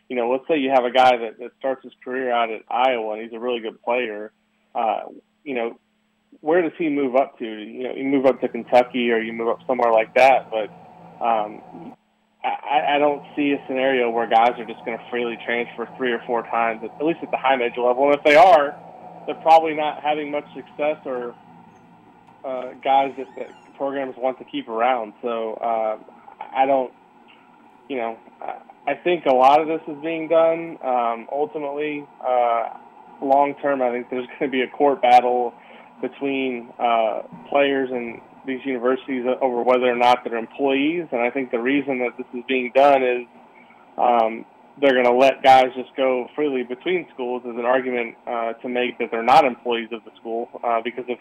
[0.08, 2.62] you know, let's say you have a guy that, that starts his career out at
[2.70, 4.32] Iowa and he's a really good player.
[4.76, 5.04] Uh,
[5.44, 5.80] you know,
[6.42, 7.46] where does he move up to?
[7.46, 10.50] You know, you move up to Kentucky or you move up somewhere like that.
[10.52, 10.70] But
[11.24, 11.96] um,
[12.44, 16.12] I, I don't see a scenario where guys are just going to freely transfer three
[16.12, 18.06] or four times, at least at the high major level.
[18.06, 18.78] And if they are,
[19.26, 21.36] they're probably not having much success or
[22.44, 25.14] uh, guys that, that programs want to keep around.
[25.22, 25.98] So uh,
[26.54, 26.92] I don't,
[27.88, 28.18] you know,
[28.88, 30.78] I think a lot of this is being done.
[30.84, 32.70] Um, ultimately, uh,
[33.22, 35.54] long term, I think there's going to be a court battle
[36.02, 41.08] between uh, players and these universities over whether or not they're employees.
[41.12, 43.28] And I think the reason that this is being done is
[43.98, 44.46] um,
[44.80, 48.70] they're going to let guys just go freely between schools is an argument uh, to
[48.70, 51.20] make that they're not employees of the school uh, because if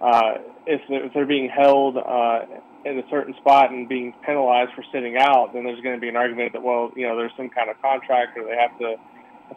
[0.00, 0.34] uh,
[0.66, 2.40] if, they're, if they're being held uh,
[2.84, 6.08] in a certain spot and being penalized for sitting out, then there's going to be
[6.08, 8.96] an argument that well, you know, there's some kind of contract or they have to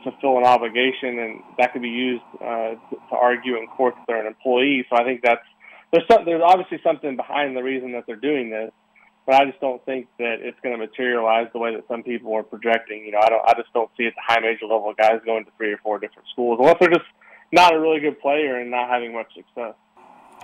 [0.04, 4.04] fulfill an obligation, and that could be used uh, to, to argue in court that
[4.08, 4.86] they're an employee.
[4.90, 5.44] So I think that's
[5.92, 8.72] there's some, there's obviously something behind the reason that they're doing this
[9.28, 12.34] but I just don't think that it's going to materialize the way that some people
[12.34, 13.06] are projecting.
[13.06, 15.44] You know, I don't, I just don't see at the high major level guys going
[15.44, 17.06] to three or four different schools unless they're just
[17.52, 19.76] not a really good player and not having much success.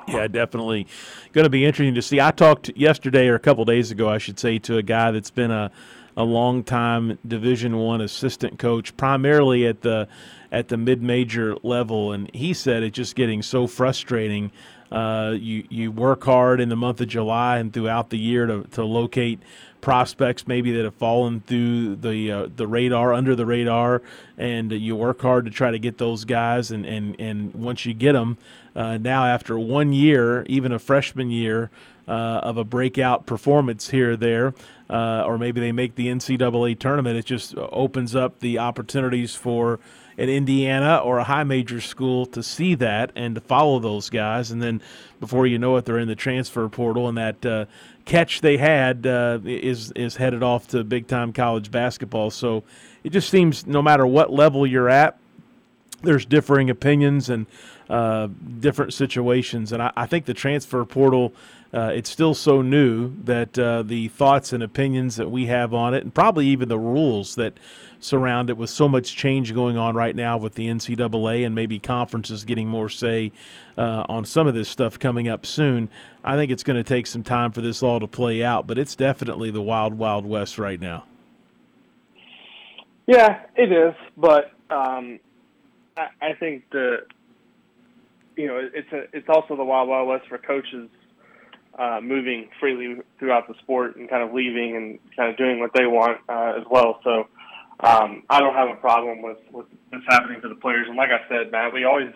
[0.05, 0.85] Yeah, definitely
[1.31, 2.19] going to be interesting to see.
[2.19, 5.31] I talked yesterday or a couple days ago, I should say, to a guy that's
[5.31, 5.71] been a
[6.15, 10.07] a long time Division One assistant coach, primarily at the
[10.51, 14.51] at the mid major level, and he said it's just getting so frustrating
[14.93, 18.63] uh, you you work hard in the month of July and throughout the year to,
[18.71, 19.39] to locate
[19.81, 24.03] prospects maybe that have fallen through the uh, the radar under the radar,
[24.37, 26.69] and you work hard to try to get those guys.
[26.69, 28.37] And and, and once you get them,
[28.75, 31.69] uh, now after one year, even a freshman year.
[32.05, 34.53] Uh, of a breakout performance here or there,
[34.89, 37.17] uh, or maybe they make the NCAA tournament.
[37.17, 39.79] It just opens up the opportunities for
[40.17, 44.51] at Indiana or a high major school to see that and to follow those guys.
[44.51, 44.81] And then
[45.19, 47.65] before you know it, they're in the transfer portal, and that uh,
[48.05, 52.29] catch they had uh, is is headed off to big time college basketball.
[52.31, 52.63] So
[53.03, 55.17] it just seems no matter what level you're at,
[56.03, 57.47] there's differing opinions and
[57.89, 58.27] uh,
[58.59, 59.71] different situations.
[59.71, 61.33] And I, I, think the transfer portal.
[61.73, 65.95] Uh, it's still so new that uh, the thoughts and opinions that we have on
[65.95, 67.57] it, and probably even the rules that
[67.99, 71.79] surround it with so much change going on right now with the NCAA and maybe
[71.79, 73.31] conferences getting more say
[73.77, 75.89] uh, on some of this stuff coming up soon.
[76.23, 78.77] I think it's going to take some time for this all to play out, but
[78.77, 81.05] it's definitely the wild, wild west right now.
[83.07, 85.19] Yeah, it is, but um,
[85.97, 87.05] I, I think the
[88.35, 90.89] you know it's a it's also the wild, wild west for coaches
[91.77, 95.71] uh, moving freely throughout the sport and kind of leaving and kind of doing what
[95.73, 96.99] they want uh, as well.
[97.03, 97.27] So
[97.79, 100.87] um, I don't have a problem with, with this happening to the players.
[100.87, 102.13] And like I said, Matt, we always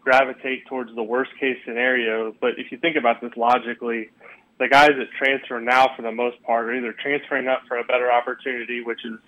[0.00, 2.34] gravitate towards the worst case scenario.
[2.40, 4.10] But if you think about this logically,
[4.58, 7.84] the guys that transfer now, for the most part, are either transferring up for a
[7.84, 9.18] better opportunity, which is,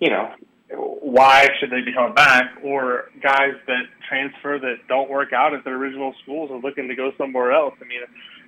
[0.00, 0.34] you know,
[0.70, 5.64] why should they be held back, or guys that transfer that don't work out at
[5.64, 7.74] their original schools are looking to go somewhere else.
[7.80, 8.00] I mean,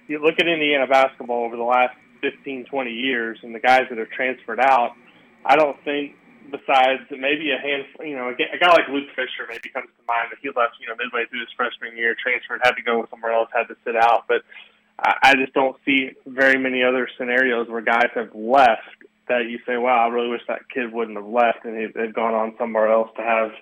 [0.09, 3.99] you look at Indiana basketball over the last 15, 20 years, and the guys that
[3.99, 4.93] have transferred out,
[5.45, 6.17] I don't think
[6.51, 10.31] besides maybe a handful, you know, a guy like Luke Fischer maybe comes to mind
[10.31, 13.33] that he left, you know, midway through his freshman year, transferred, had to go somewhere
[13.33, 14.25] else, had to sit out.
[14.29, 14.43] But
[14.99, 18.96] I just don't see very many other scenarios where guys have left
[19.29, 22.35] that you say, "Wow, I really wish that kid wouldn't have left and they've gone
[22.35, 23.53] on somewhere else to have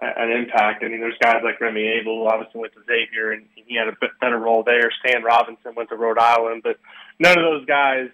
[0.00, 3.46] an impact." I mean, there's guys like Remy Abell, who obviously went to Xavier, and
[3.54, 4.90] he had a better role there.
[5.00, 6.78] Stan Robinson went to Rhode Island, but
[7.18, 8.10] none of those guys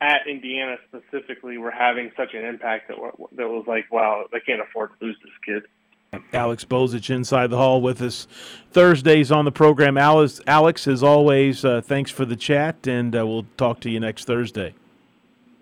[0.00, 2.96] at Indiana specifically were having such an impact that
[3.32, 5.64] that was like, "Wow, they can't afford to lose this kid."
[6.32, 8.26] Alex Bozich inside the hall with us
[8.70, 9.98] Thursdays on the program.
[9.98, 14.00] Alex, Alex as always, uh, thanks for the chat, and uh, we'll talk to you
[14.00, 14.74] next Thursday.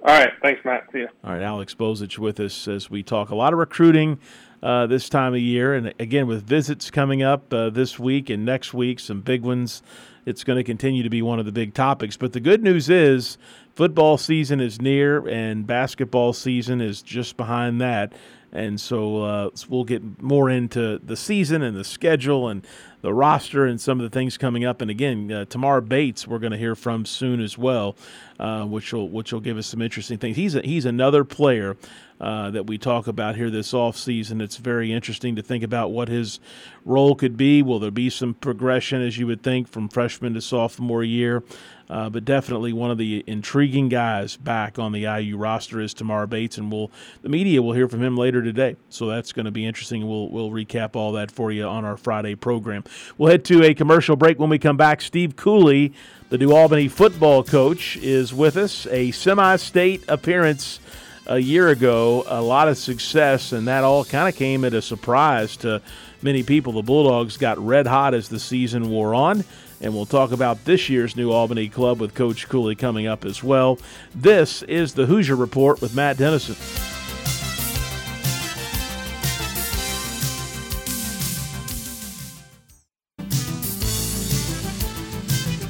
[0.07, 0.31] All right.
[0.41, 0.85] Thanks, Matt.
[0.93, 1.09] See you.
[1.25, 1.43] All right.
[1.43, 4.21] Alex Bozich with us as we talk a lot of recruiting
[4.63, 5.75] uh, this time of year.
[5.75, 9.83] And again, with visits coming up uh, this week and next week, some big ones,
[10.25, 12.17] it's going to continue to be one of the big topics.
[12.17, 13.37] But the good news is
[13.75, 18.13] football season is near and basketball season is just behind that.
[18.57, 22.67] And so uh, we'll get more into the season and the schedule and
[23.03, 24.81] the roster and some of the things coming up.
[24.81, 27.97] And again, uh, Tamar Bates, we're going to hear from soon as well,
[28.41, 30.37] uh, which will which will give us some interesting things.
[30.37, 31.77] He's a, he's another player
[32.21, 34.41] uh, that we talk about here this off season.
[34.41, 36.41] It's very interesting to think about what his
[36.85, 37.63] role could be.
[37.63, 41.43] Will there be some progression, as you would think, from freshman to sophomore year?
[41.89, 46.27] Uh, but definitely one of the intriguing guys back on the IU roster is Tamar
[46.27, 46.91] Bates, and we'll
[47.23, 48.77] the media will hear from him later today.
[48.89, 50.07] So that's going to be interesting.
[50.07, 52.83] We'll we'll recap all that for you on our Friday program.
[53.19, 55.01] We'll head to a commercial break when we come back.
[55.01, 55.93] Steve Cooley,
[56.29, 58.87] the New Albany football coach, is with us.
[58.89, 60.81] A semi-state appearance
[61.27, 64.83] a year ago, a lot of success, and that all kind of came at a
[64.83, 65.83] surprise to
[66.23, 66.73] many people.
[66.73, 69.45] The Bulldogs got red hot as the season wore on.
[69.81, 73.45] And we'll talk about this year's New Albany club with Coach Cooley coming up as
[73.45, 73.79] well.
[74.15, 76.57] This is the Hoosier Report with Matt Dennison.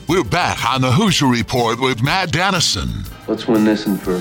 [0.08, 2.90] We're back on the Hoosier Report with Matt Dennison.
[3.26, 4.20] Let's win this and for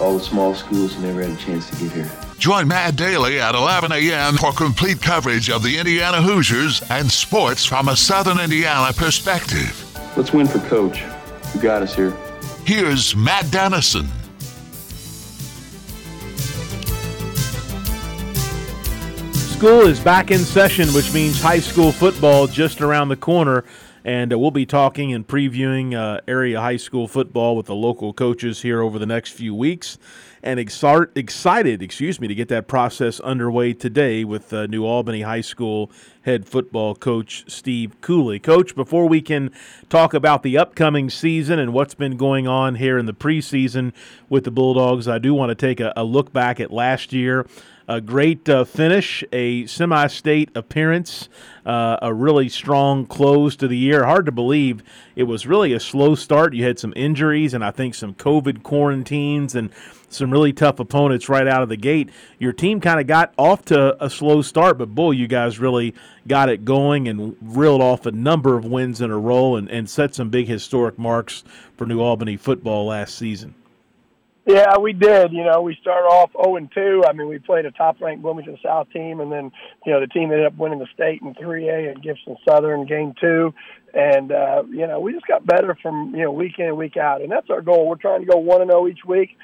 [0.00, 2.10] all the small schools never had a chance to get here.
[2.38, 4.36] Join Matt Daly at 11 a.m.
[4.36, 9.84] for complete coverage of the Indiana Hoosiers and sports from a Southern Indiana perspective.
[10.16, 10.98] Let's win for Coach,
[11.52, 12.16] who got us here.
[12.64, 14.08] Here's Matt Dennison.
[19.32, 23.64] School is back in session, which means high school football just around the corner.
[24.04, 28.12] And uh, we'll be talking and previewing uh, area high school football with the local
[28.12, 29.98] coaches here over the next few weeks
[30.42, 35.40] and excited, excuse me, to get that process underway today with uh, New Albany High
[35.40, 35.90] School
[36.22, 38.38] head football coach Steve Cooley.
[38.38, 39.50] Coach, before we can
[39.88, 43.92] talk about the upcoming season and what's been going on here in the preseason
[44.28, 47.46] with the Bulldogs, I do want to take a, a look back at last year
[47.88, 51.30] a great uh, finish, a semi state appearance,
[51.64, 54.04] uh, a really strong close to the year.
[54.04, 54.82] Hard to believe
[55.16, 56.52] it was really a slow start.
[56.52, 59.70] You had some injuries and I think some COVID quarantines and
[60.10, 62.10] some really tough opponents right out of the gate.
[62.38, 65.94] Your team kind of got off to a slow start, but boy, you guys really
[66.26, 69.88] got it going and reeled off a number of wins in a row and, and
[69.88, 71.42] set some big historic marks
[71.76, 73.54] for New Albany football last season.
[74.48, 75.32] Yeah, we did.
[75.32, 77.02] You know, we started off 0 and 2.
[77.06, 79.52] I mean, we played a top ranked Bloomington South team, and then,
[79.84, 83.12] you know, the team ended up winning the state in 3A and Gibson Southern game
[83.20, 83.52] two.
[83.92, 86.96] And, uh, you know, we just got better from, you know, week in and week
[86.96, 87.20] out.
[87.20, 87.86] And that's our goal.
[87.86, 89.36] We're trying to go 1 and 0 each week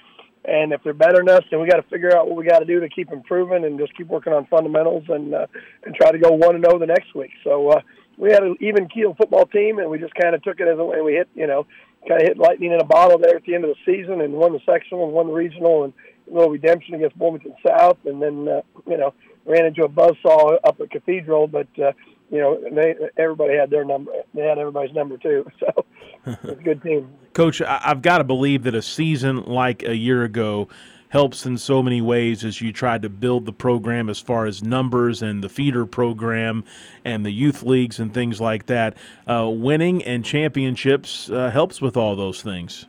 [0.47, 2.59] and if they're better than us, then we got to figure out what we got
[2.59, 5.47] to do to keep improving and just keep working on fundamentals and uh,
[5.85, 7.31] and try to go one and zero oh the next week.
[7.43, 7.81] So uh,
[8.19, 10.79] we had an even keel football team, and we just kind of took it as
[10.79, 11.67] a way we hit, you know,
[12.09, 14.33] kind of hit lightning in a bottle there at the end of the season, and
[14.33, 15.93] won the sectional and won the regional and
[16.31, 19.15] a little redemption against Bloomington South, and then uh, you know
[19.47, 21.69] ran into a buzzsaw up at Cathedral, but.
[21.79, 21.93] Uh,
[22.31, 24.11] you know, they everybody had their number.
[24.33, 25.47] They had everybody's number too.
[25.61, 25.85] So
[26.27, 27.11] it's a good team.
[27.35, 30.69] Coach, I've got to believe that a season like a year ago
[31.15, 34.65] helps in so many ways as you tried to build the program as far as
[34.65, 36.65] numbers and the feeder program
[37.05, 38.97] and the youth leagues and things like that.
[39.25, 42.87] Uh, winning and championships uh, helps with all those things.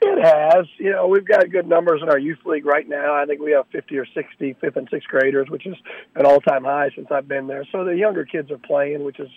[0.00, 0.66] It has.
[0.78, 3.14] You know, we've got good numbers in our youth league right now.
[3.14, 5.74] I think we have 50 or 60 fifth and sixth graders, which is
[6.14, 7.66] an all-time high since I've been there.
[7.72, 9.28] So the younger kids are playing, which is,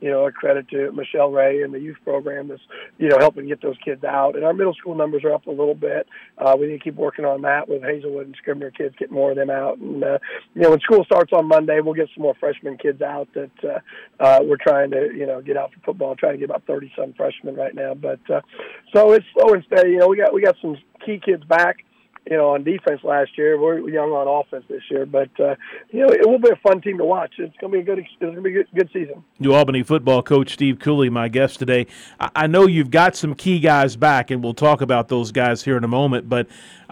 [0.00, 2.60] you know, a credit to Michelle Ray and the youth program that's,
[2.98, 4.36] you know, helping get those kids out.
[4.36, 6.06] And our middle school numbers are up a little bit.
[6.36, 9.30] Uh, we need to keep working on that with Hazelwood and Scribner kids, get more
[9.30, 9.78] of them out.
[9.78, 10.18] And, uh,
[10.54, 13.50] you know, when school starts on Monday, we'll get some more freshman kids out that
[13.64, 16.64] uh, uh, we're trying to, you know, get out for football, trying to get about
[16.66, 17.94] 30 some freshmen right now.
[17.94, 18.42] But uh,
[18.94, 19.92] so it's slow and steady.
[19.92, 21.84] You know, we got we got some key kids back.
[22.30, 23.58] you know, on defense last year.
[23.58, 25.54] We're young on offense this year, but uh,
[25.90, 27.32] you know, it will be a fun team to watch.
[27.38, 29.24] It's going to be a good, it's going to be a good, good season.
[29.38, 31.86] New Albany football coach Steve Cooley, my guest today.
[32.20, 35.78] I know you've got some key guys back, and we'll talk about those guys here
[35.78, 36.28] in a moment.
[36.28, 36.46] But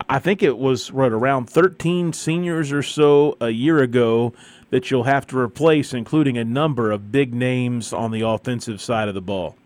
[0.09, 4.33] I think it was right around 13 seniors or so a year ago
[4.71, 9.09] that you'll have to replace, including a number of big names on the offensive side
[9.09, 9.57] of the ball.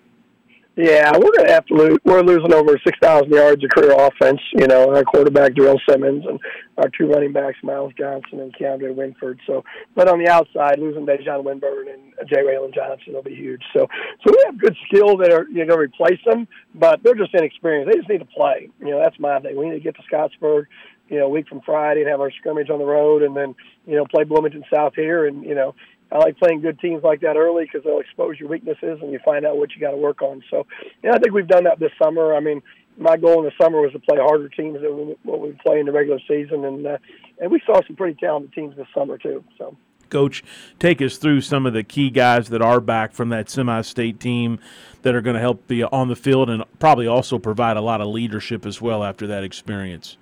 [0.74, 1.98] Yeah, we're going to have to lose.
[2.02, 4.40] We're losing over 6,000 yards of career offense.
[4.54, 6.40] You know, our quarterback, Darrell Simmons, and
[6.78, 9.38] our two running backs, Miles Johnson and Keandre Winford.
[9.46, 9.64] So,
[9.94, 13.62] but on the outside, losing Dejon Winburn and Jay Waylon Johnson will be huge.
[13.74, 13.86] So,
[14.24, 17.92] so we have good skills that are you know replace them, but they're just inexperienced.
[17.92, 18.70] They just need to play.
[18.80, 19.56] You know, that's my thing.
[19.56, 20.64] We need to get to Scottsburg,
[21.10, 23.54] you know, week from Friday and have our scrimmage on the road, and then
[23.86, 25.74] you know play Bloomington South here, and you know
[26.12, 29.18] I like playing good teams like that early because they'll expose your weaknesses and you
[29.24, 30.42] find out what you got to work on.
[30.50, 30.66] So,
[31.02, 32.34] yeah, I think we've done that this summer.
[32.34, 32.62] I mean,
[32.98, 35.86] my goal in the summer was to play harder teams than what we play in
[35.86, 36.98] the regular season, and uh,
[37.40, 39.42] and we saw some pretty talented teams this summer too.
[39.58, 39.76] So.
[40.10, 40.44] Coach,
[40.78, 44.58] take us through some of the key guys that are back from that semi-state team
[45.00, 48.02] that are going to help be on the field and probably also provide a lot
[48.02, 50.18] of leadership as well after that experience.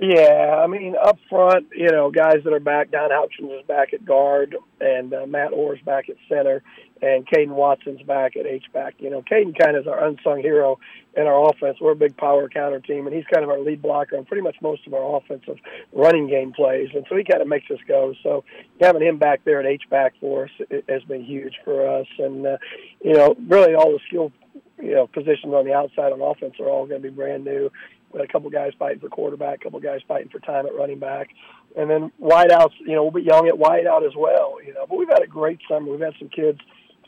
[0.00, 2.90] Yeah, I mean, up front, you know, guys that are back.
[2.90, 6.64] Don Houchins is back at guard, and uh, Matt Orr's back at center,
[7.00, 8.94] and Caden Watson's back at H back.
[8.98, 10.80] You know, Caden kind of is our unsung hero
[11.16, 11.78] in our offense.
[11.80, 14.42] We're a big power counter team, and he's kind of our lead blocker on pretty
[14.42, 15.58] much most of our offensive
[15.92, 18.14] running game plays, and so he kind of makes us go.
[18.24, 18.42] So
[18.80, 20.50] having him back there at H back for us
[20.88, 22.56] has been huge for us, and uh,
[23.00, 24.32] you know, really all the skill
[24.82, 27.70] you know positions on the outside on offense are all going to be brand new.
[28.14, 30.74] We had a couple guys fighting for quarterback, a couple guys fighting for time at
[30.74, 31.30] running back,
[31.76, 32.74] and then wideouts.
[32.78, 34.58] You know, we'll be young at wideout as well.
[34.64, 35.90] You know, but we've had a great summer.
[35.90, 36.60] We've had some kids.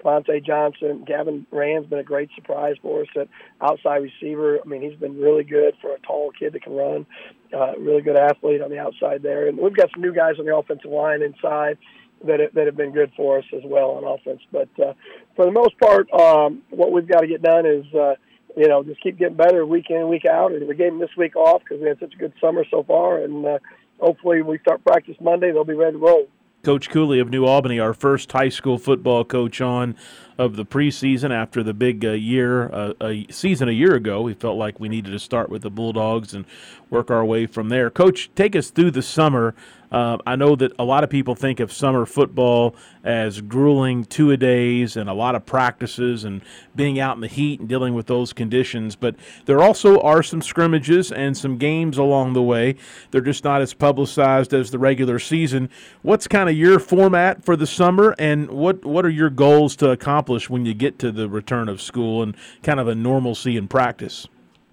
[0.05, 3.29] Monte Johnson, Gavin Rand's been a great surprise for us at
[3.61, 4.61] outside receiver.
[4.65, 7.07] I mean, he's been really good for a tall kid that can run.
[7.53, 10.45] Uh, really good athlete on the outside there, and we've got some new guys on
[10.45, 11.79] the offensive line inside
[12.25, 14.41] that that have been good for us as well on offense.
[14.53, 14.93] But uh,
[15.35, 18.15] for the most part, um, what we've got to get done is uh,
[18.57, 20.53] you know, just keep getting better week in, week out.
[20.53, 22.83] And we gave them this week off because we had such a good summer so
[22.83, 23.23] far.
[23.23, 23.59] And uh,
[24.01, 25.53] hopefully, we start practice Monday.
[25.53, 26.27] They'll be ready to roll.
[26.63, 29.95] Coach Cooley of New Albany, our first high school football coach on
[30.39, 34.23] of the preseason after the big uh, year, uh, a season a year ago.
[34.23, 36.45] We felt like we needed to start with the Bulldogs and
[36.91, 37.91] work our way from there.
[37.91, 39.55] Coach, take us through the summer
[39.91, 42.75] uh, I know that a lot of people think of summer football
[43.05, 46.43] as grueling two a days and a lot of practices and
[46.75, 48.97] being out in the heat and dealing with those conditions.
[48.97, 49.15] But
[49.45, 52.77] there also are some scrimmages and some games along the way.
[53.11, 55.71] They're just not as publicized as the regular season.
[56.03, 59.91] What's kind of your format for the summer, and what what are your goals to
[59.91, 63.69] accomplish when you get to the return of school and kind of a normalcy in
[63.69, 64.27] practice?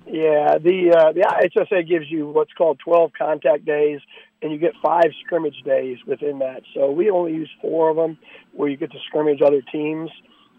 [0.05, 4.01] Yeah, the uh, the IHSA gives you what's called 12 contact days
[4.41, 6.63] and you get five scrimmage days within that.
[6.73, 8.17] So we only use four of them
[8.51, 10.11] where you get to scrimmage other teams.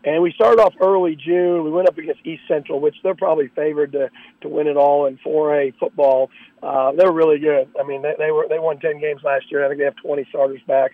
[0.05, 1.65] And we started off early June.
[1.65, 4.11] We went up against East Central, which they're probably favored to,
[4.43, 6.31] to win it all in 4A football.
[6.63, 7.69] Uh, they're really good.
[7.81, 9.65] I mean, they, they were they won 10 games last year.
[9.65, 10.93] I think they have 20 starters back.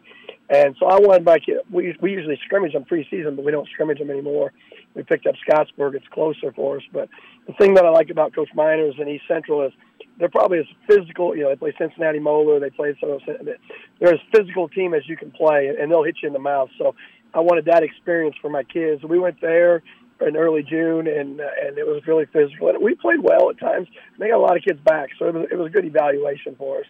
[0.48, 1.38] And so I wanted my.
[1.70, 4.52] We we usually scrimmage them preseason, but we don't scrimmage them anymore.
[4.94, 5.94] We picked up Scottsburg.
[5.94, 6.82] It's closer for us.
[6.92, 7.08] But
[7.46, 9.72] the thing that I like about Coach Miners and East Central is
[10.18, 11.36] they're probably as physical.
[11.36, 12.58] You know, they play Cincinnati Moeller.
[12.58, 16.26] They play so they're as physical team as you can play, and they'll hit you
[16.26, 16.68] in the mouth.
[16.78, 16.96] So
[17.34, 19.02] I wanted that experience for my kids.
[19.04, 19.82] We went there
[20.20, 22.68] in early June, and uh, and it was really physical.
[22.68, 23.88] And we played well at times.
[24.18, 26.56] They got a lot of kids back, so it was it was a good evaluation
[26.56, 26.86] for us.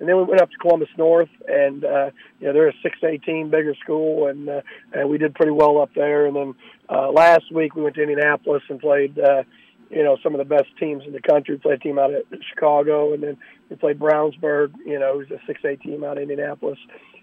[0.00, 2.98] And then we went up to Columbus North, and uh, you know they're a six
[3.02, 4.62] A team, bigger school, and uh,
[4.92, 6.26] and we did pretty well up there.
[6.26, 6.54] And then
[6.88, 9.18] uh, last week we went to Indianapolis and played.
[9.18, 9.42] Uh,
[9.90, 11.58] you know, some of the best teams in the country.
[11.58, 13.36] Played a team out of Chicago, and then
[13.68, 16.78] we played Brownsburg, you know, who's a 6A team out of Indianapolis.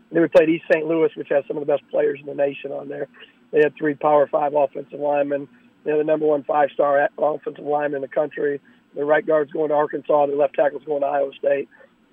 [0.10, 0.86] And then we played East St.
[0.86, 3.08] Louis, which has some of the best players in the nation on there.
[3.52, 5.48] They had three Power Five offensive linemen.
[5.84, 8.60] They're the number one five-star offensive lineman in the country.
[8.96, 10.28] The right guard's going to Arkansas.
[10.28, 11.70] The left tackle's going to Iowa State.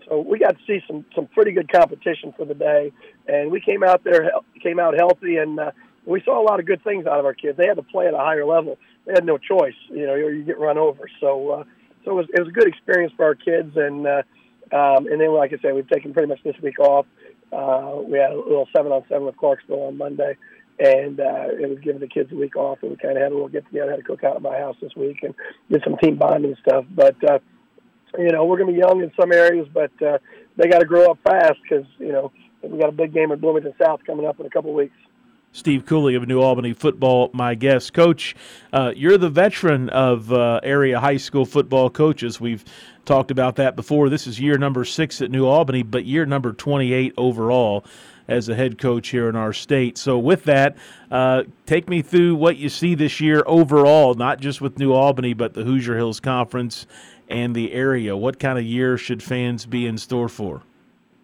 [0.08, 2.92] So we got to see some some pretty good competition for the day,
[3.26, 4.30] and we came out there
[4.62, 5.72] came out healthy, and uh,
[6.04, 7.56] we saw a lot of good things out of our kids.
[7.56, 10.30] They had to play at a higher level they had no choice, you know, or
[10.30, 11.08] you get run over.
[11.20, 11.64] So, uh,
[12.04, 14.22] so it was it was a good experience for our kids, and uh,
[14.72, 17.06] um, and then like I said, we've taken pretty much this week off.
[17.52, 20.36] Uh, we had a little seven on seven with Clarksville on Monday,
[20.78, 23.32] and uh, it was giving the kids a week off, and we kind of had
[23.32, 25.34] a little get together, had a cookout at my house this week, and
[25.70, 26.84] did some team bonding stuff.
[26.90, 27.38] But uh,
[28.18, 30.18] you know, we're going to be young in some areas, but uh,
[30.56, 32.32] they got to grow up fast because you know
[32.62, 34.96] we got a big game at Bloomington South coming up in a couple weeks.
[35.56, 37.94] Steve Cooley of New Albany football, my guest.
[37.94, 38.36] Coach,
[38.74, 42.38] uh, you're the veteran of uh, area high school football coaches.
[42.38, 42.62] We've
[43.06, 44.10] talked about that before.
[44.10, 47.86] This is year number six at New Albany, but year number 28 overall
[48.28, 49.96] as a head coach here in our state.
[49.96, 50.76] So, with that,
[51.10, 55.32] uh, take me through what you see this year overall, not just with New Albany,
[55.32, 56.86] but the Hoosier Hills Conference
[57.30, 58.14] and the area.
[58.14, 60.60] What kind of year should fans be in store for?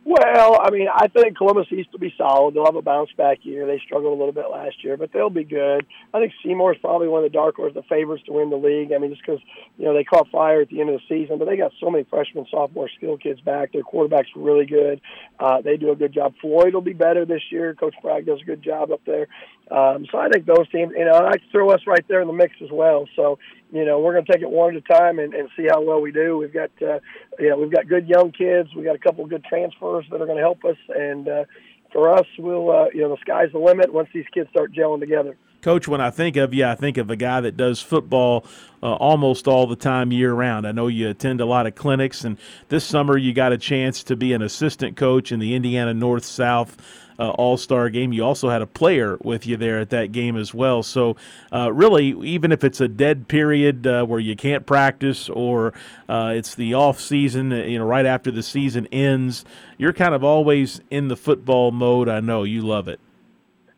[0.05, 2.55] Well, I mean, I think Columbus East will be solid.
[2.55, 3.67] They'll have a bounce back year.
[3.67, 5.87] They struggled a little bit last year, but they'll be good.
[6.13, 8.93] I think Seymour's probably one of the dark horse, the favorites to win the league.
[8.93, 9.41] I mean, just because
[9.79, 11.89] you know they caught fire at the end of the season, but they got so
[11.89, 13.73] many freshmen, sophomore skill kids back.
[13.73, 15.01] Their quarterback's really good.
[15.39, 16.35] Uh, they do a good job.
[16.41, 17.75] Floyd will be better this year.
[17.75, 19.29] Coach Bragg does a good job up there.
[19.71, 22.35] Um, so I think those teams, you know, I throw us right there in the
[22.35, 23.09] mix as well.
[23.15, 23.39] So
[23.73, 25.81] you know, we're going to take it one at a time and, and see how
[25.81, 26.37] well we do.
[26.37, 26.99] We've got, uh,
[27.41, 28.69] know, we've got good young kids.
[28.77, 30.77] We've got a couple of good transfers that are going to help us.
[30.95, 31.45] And uh,
[31.91, 35.01] for us, we'll, uh, you know, the sky's the limit once these kids start gelling
[35.01, 35.37] together.
[35.63, 38.45] Coach, when I think of you, I think of a guy that does football
[38.83, 40.67] uh, almost all the time year round.
[40.67, 42.37] I know you attend a lot of clinics, and
[42.69, 46.25] this summer you got a chance to be an assistant coach in the Indiana North
[46.25, 46.77] South
[47.23, 48.13] uh, All Star game.
[48.13, 50.83] You also had a player with you there at that game as well.
[50.83, 51.17] So,
[51.53, 55.73] uh, really, even if it's a dead period uh, where you can't practice or
[56.09, 59.45] uh, it's the off season, uh, you know, right after the season ends,
[59.79, 62.09] you're kind of always in the football mode.
[62.09, 62.99] I know you love it.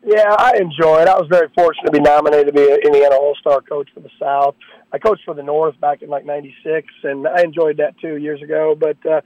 [0.03, 1.07] Yeah, I enjoy it.
[1.07, 4.01] I was very fortunate to be nominated to be an Indiana All Star coach for
[4.01, 4.55] the South.
[4.95, 8.41] I coached for the North back in like '96, and I enjoyed that too years
[8.41, 8.75] ago.
[8.79, 9.21] But uh,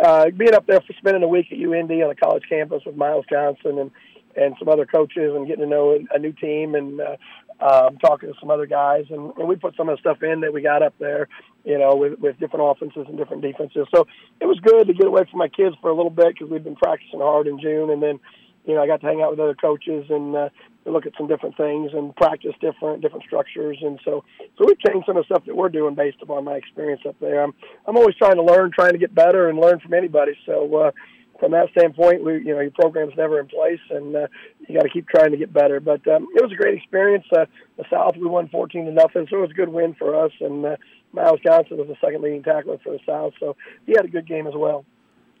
[0.00, 2.94] uh, being up there for spending a week at UIndy on a college campus with
[2.94, 3.90] Miles Johnson and
[4.36, 7.16] and some other coaches, and getting to know a new team, and uh,
[7.60, 10.42] um, talking to some other guys, and, and we put some of the stuff in
[10.42, 11.26] that we got up there,
[11.64, 13.88] you know, with with different offenses and different defenses.
[13.92, 14.06] So
[14.40, 16.62] it was good to get away from my kids for a little bit because we've
[16.62, 18.20] been practicing hard in June, and then
[18.68, 20.48] you know, I got to hang out with other coaches and uh,
[20.84, 23.78] look at some different things and practice different different structures.
[23.80, 24.22] And so,
[24.58, 27.16] so we've changed some of the stuff that we're doing based upon my experience up
[27.18, 27.42] there.
[27.42, 27.54] I'm
[27.86, 30.32] I'm always trying to learn, trying to get better, and learn from anybody.
[30.46, 30.76] So.
[30.76, 30.90] uh
[31.38, 34.26] from that standpoint, we you know your program's never in place, and uh,
[34.66, 35.78] you got to keep trying to get better.
[35.78, 37.26] But um, it was a great experience.
[37.30, 37.44] Uh,
[37.76, 40.32] the South we won 14 to nothing, so it was a good win for us.
[40.40, 40.76] And uh,
[41.12, 43.56] Miles Johnson was the second leading tackler for the South, so
[43.86, 44.84] he had a good game as well.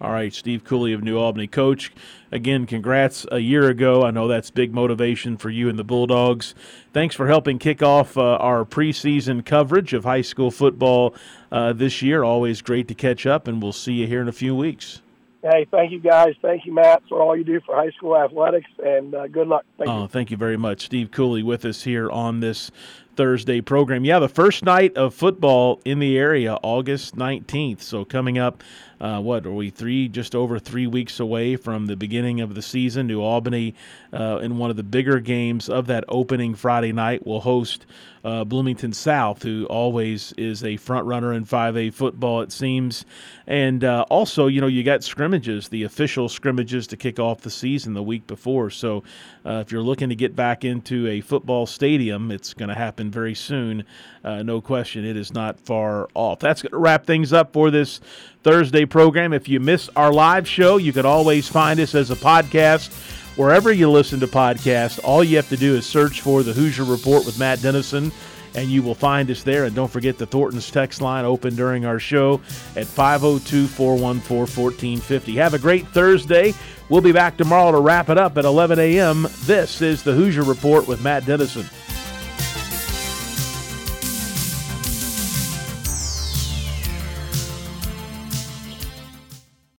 [0.00, 1.48] All right, Steve Cooley of New Albany.
[1.48, 1.92] Coach,
[2.30, 4.04] again, congrats a year ago.
[4.04, 6.54] I know that's big motivation for you and the Bulldogs.
[6.92, 11.16] Thanks for helping kick off uh, our preseason coverage of high school football
[11.50, 12.22] uh, this year.
[12.22, 15.00] Always great to catch up, and we'll see you here in a few weeks.
[15.42, 16.34] Hey, thank you guys.
[16.42, 19.64] Thank you, Matt, for all you do for high school athletics, and uh, good luck.
[19.78, 20.08] Thank oh, you.
[20.08, 20.84] thank you very much.
[20.84, 22.70] Steve Cooley with us here on this
[23.16, 24.04] Thursday program.
[24.04, 27.82] Yeah, the first night of football in the area, August 19th.
[27.82, 28.62] So coming up
[29.00, 32.62] uh, what are we three just over three weeks away from the beginning of the
[32.62, 33.06] season?
[33.06, 33.74] New albany
[34.12, 37.86] uh, in one of the bigger games of that opening friday night will host
[38.24, 43.04] uh, bloomington south who always is a front runner in 5a football it seems.
[43.46, 47.50] And uh, also you know you got scrimmages the official scrimmages to kick off the
[47.50, 48.70] season the week before.
[48.70, 49.02] So
[49.44, 53.10] uh, if you're looking to get back into a football stadium it's going to happen
[53.10, 53.84] very soon.
[54.24, 56.40] Uh, no question it is not far off.
[56.40, 58.00] That's going to wrap things up for this
[58.42, 59.32] Thursday program.
[59.32, 62.90] If you miss our live show, you can always find us as a podcast
[63.38, 64.98] wherever you listen to podcasts.
[65.02, 68.10] All you have to do is search for the Hoosier Report with Matt Dennison,
[68.56, 69.64] and you will find us there.
[69.64, 72.40] And don't forget the Thornton's text line open during our show
[72.74, 75.36] at 502 414 1450.
[75.36, 76.52] Have a great Thursday.
[76.88, 79.28] We'll be back tomorrow to wrap it up at 11 a.m.
[79.44, 81.66] This is the Hoosier Report with Matt Dennison.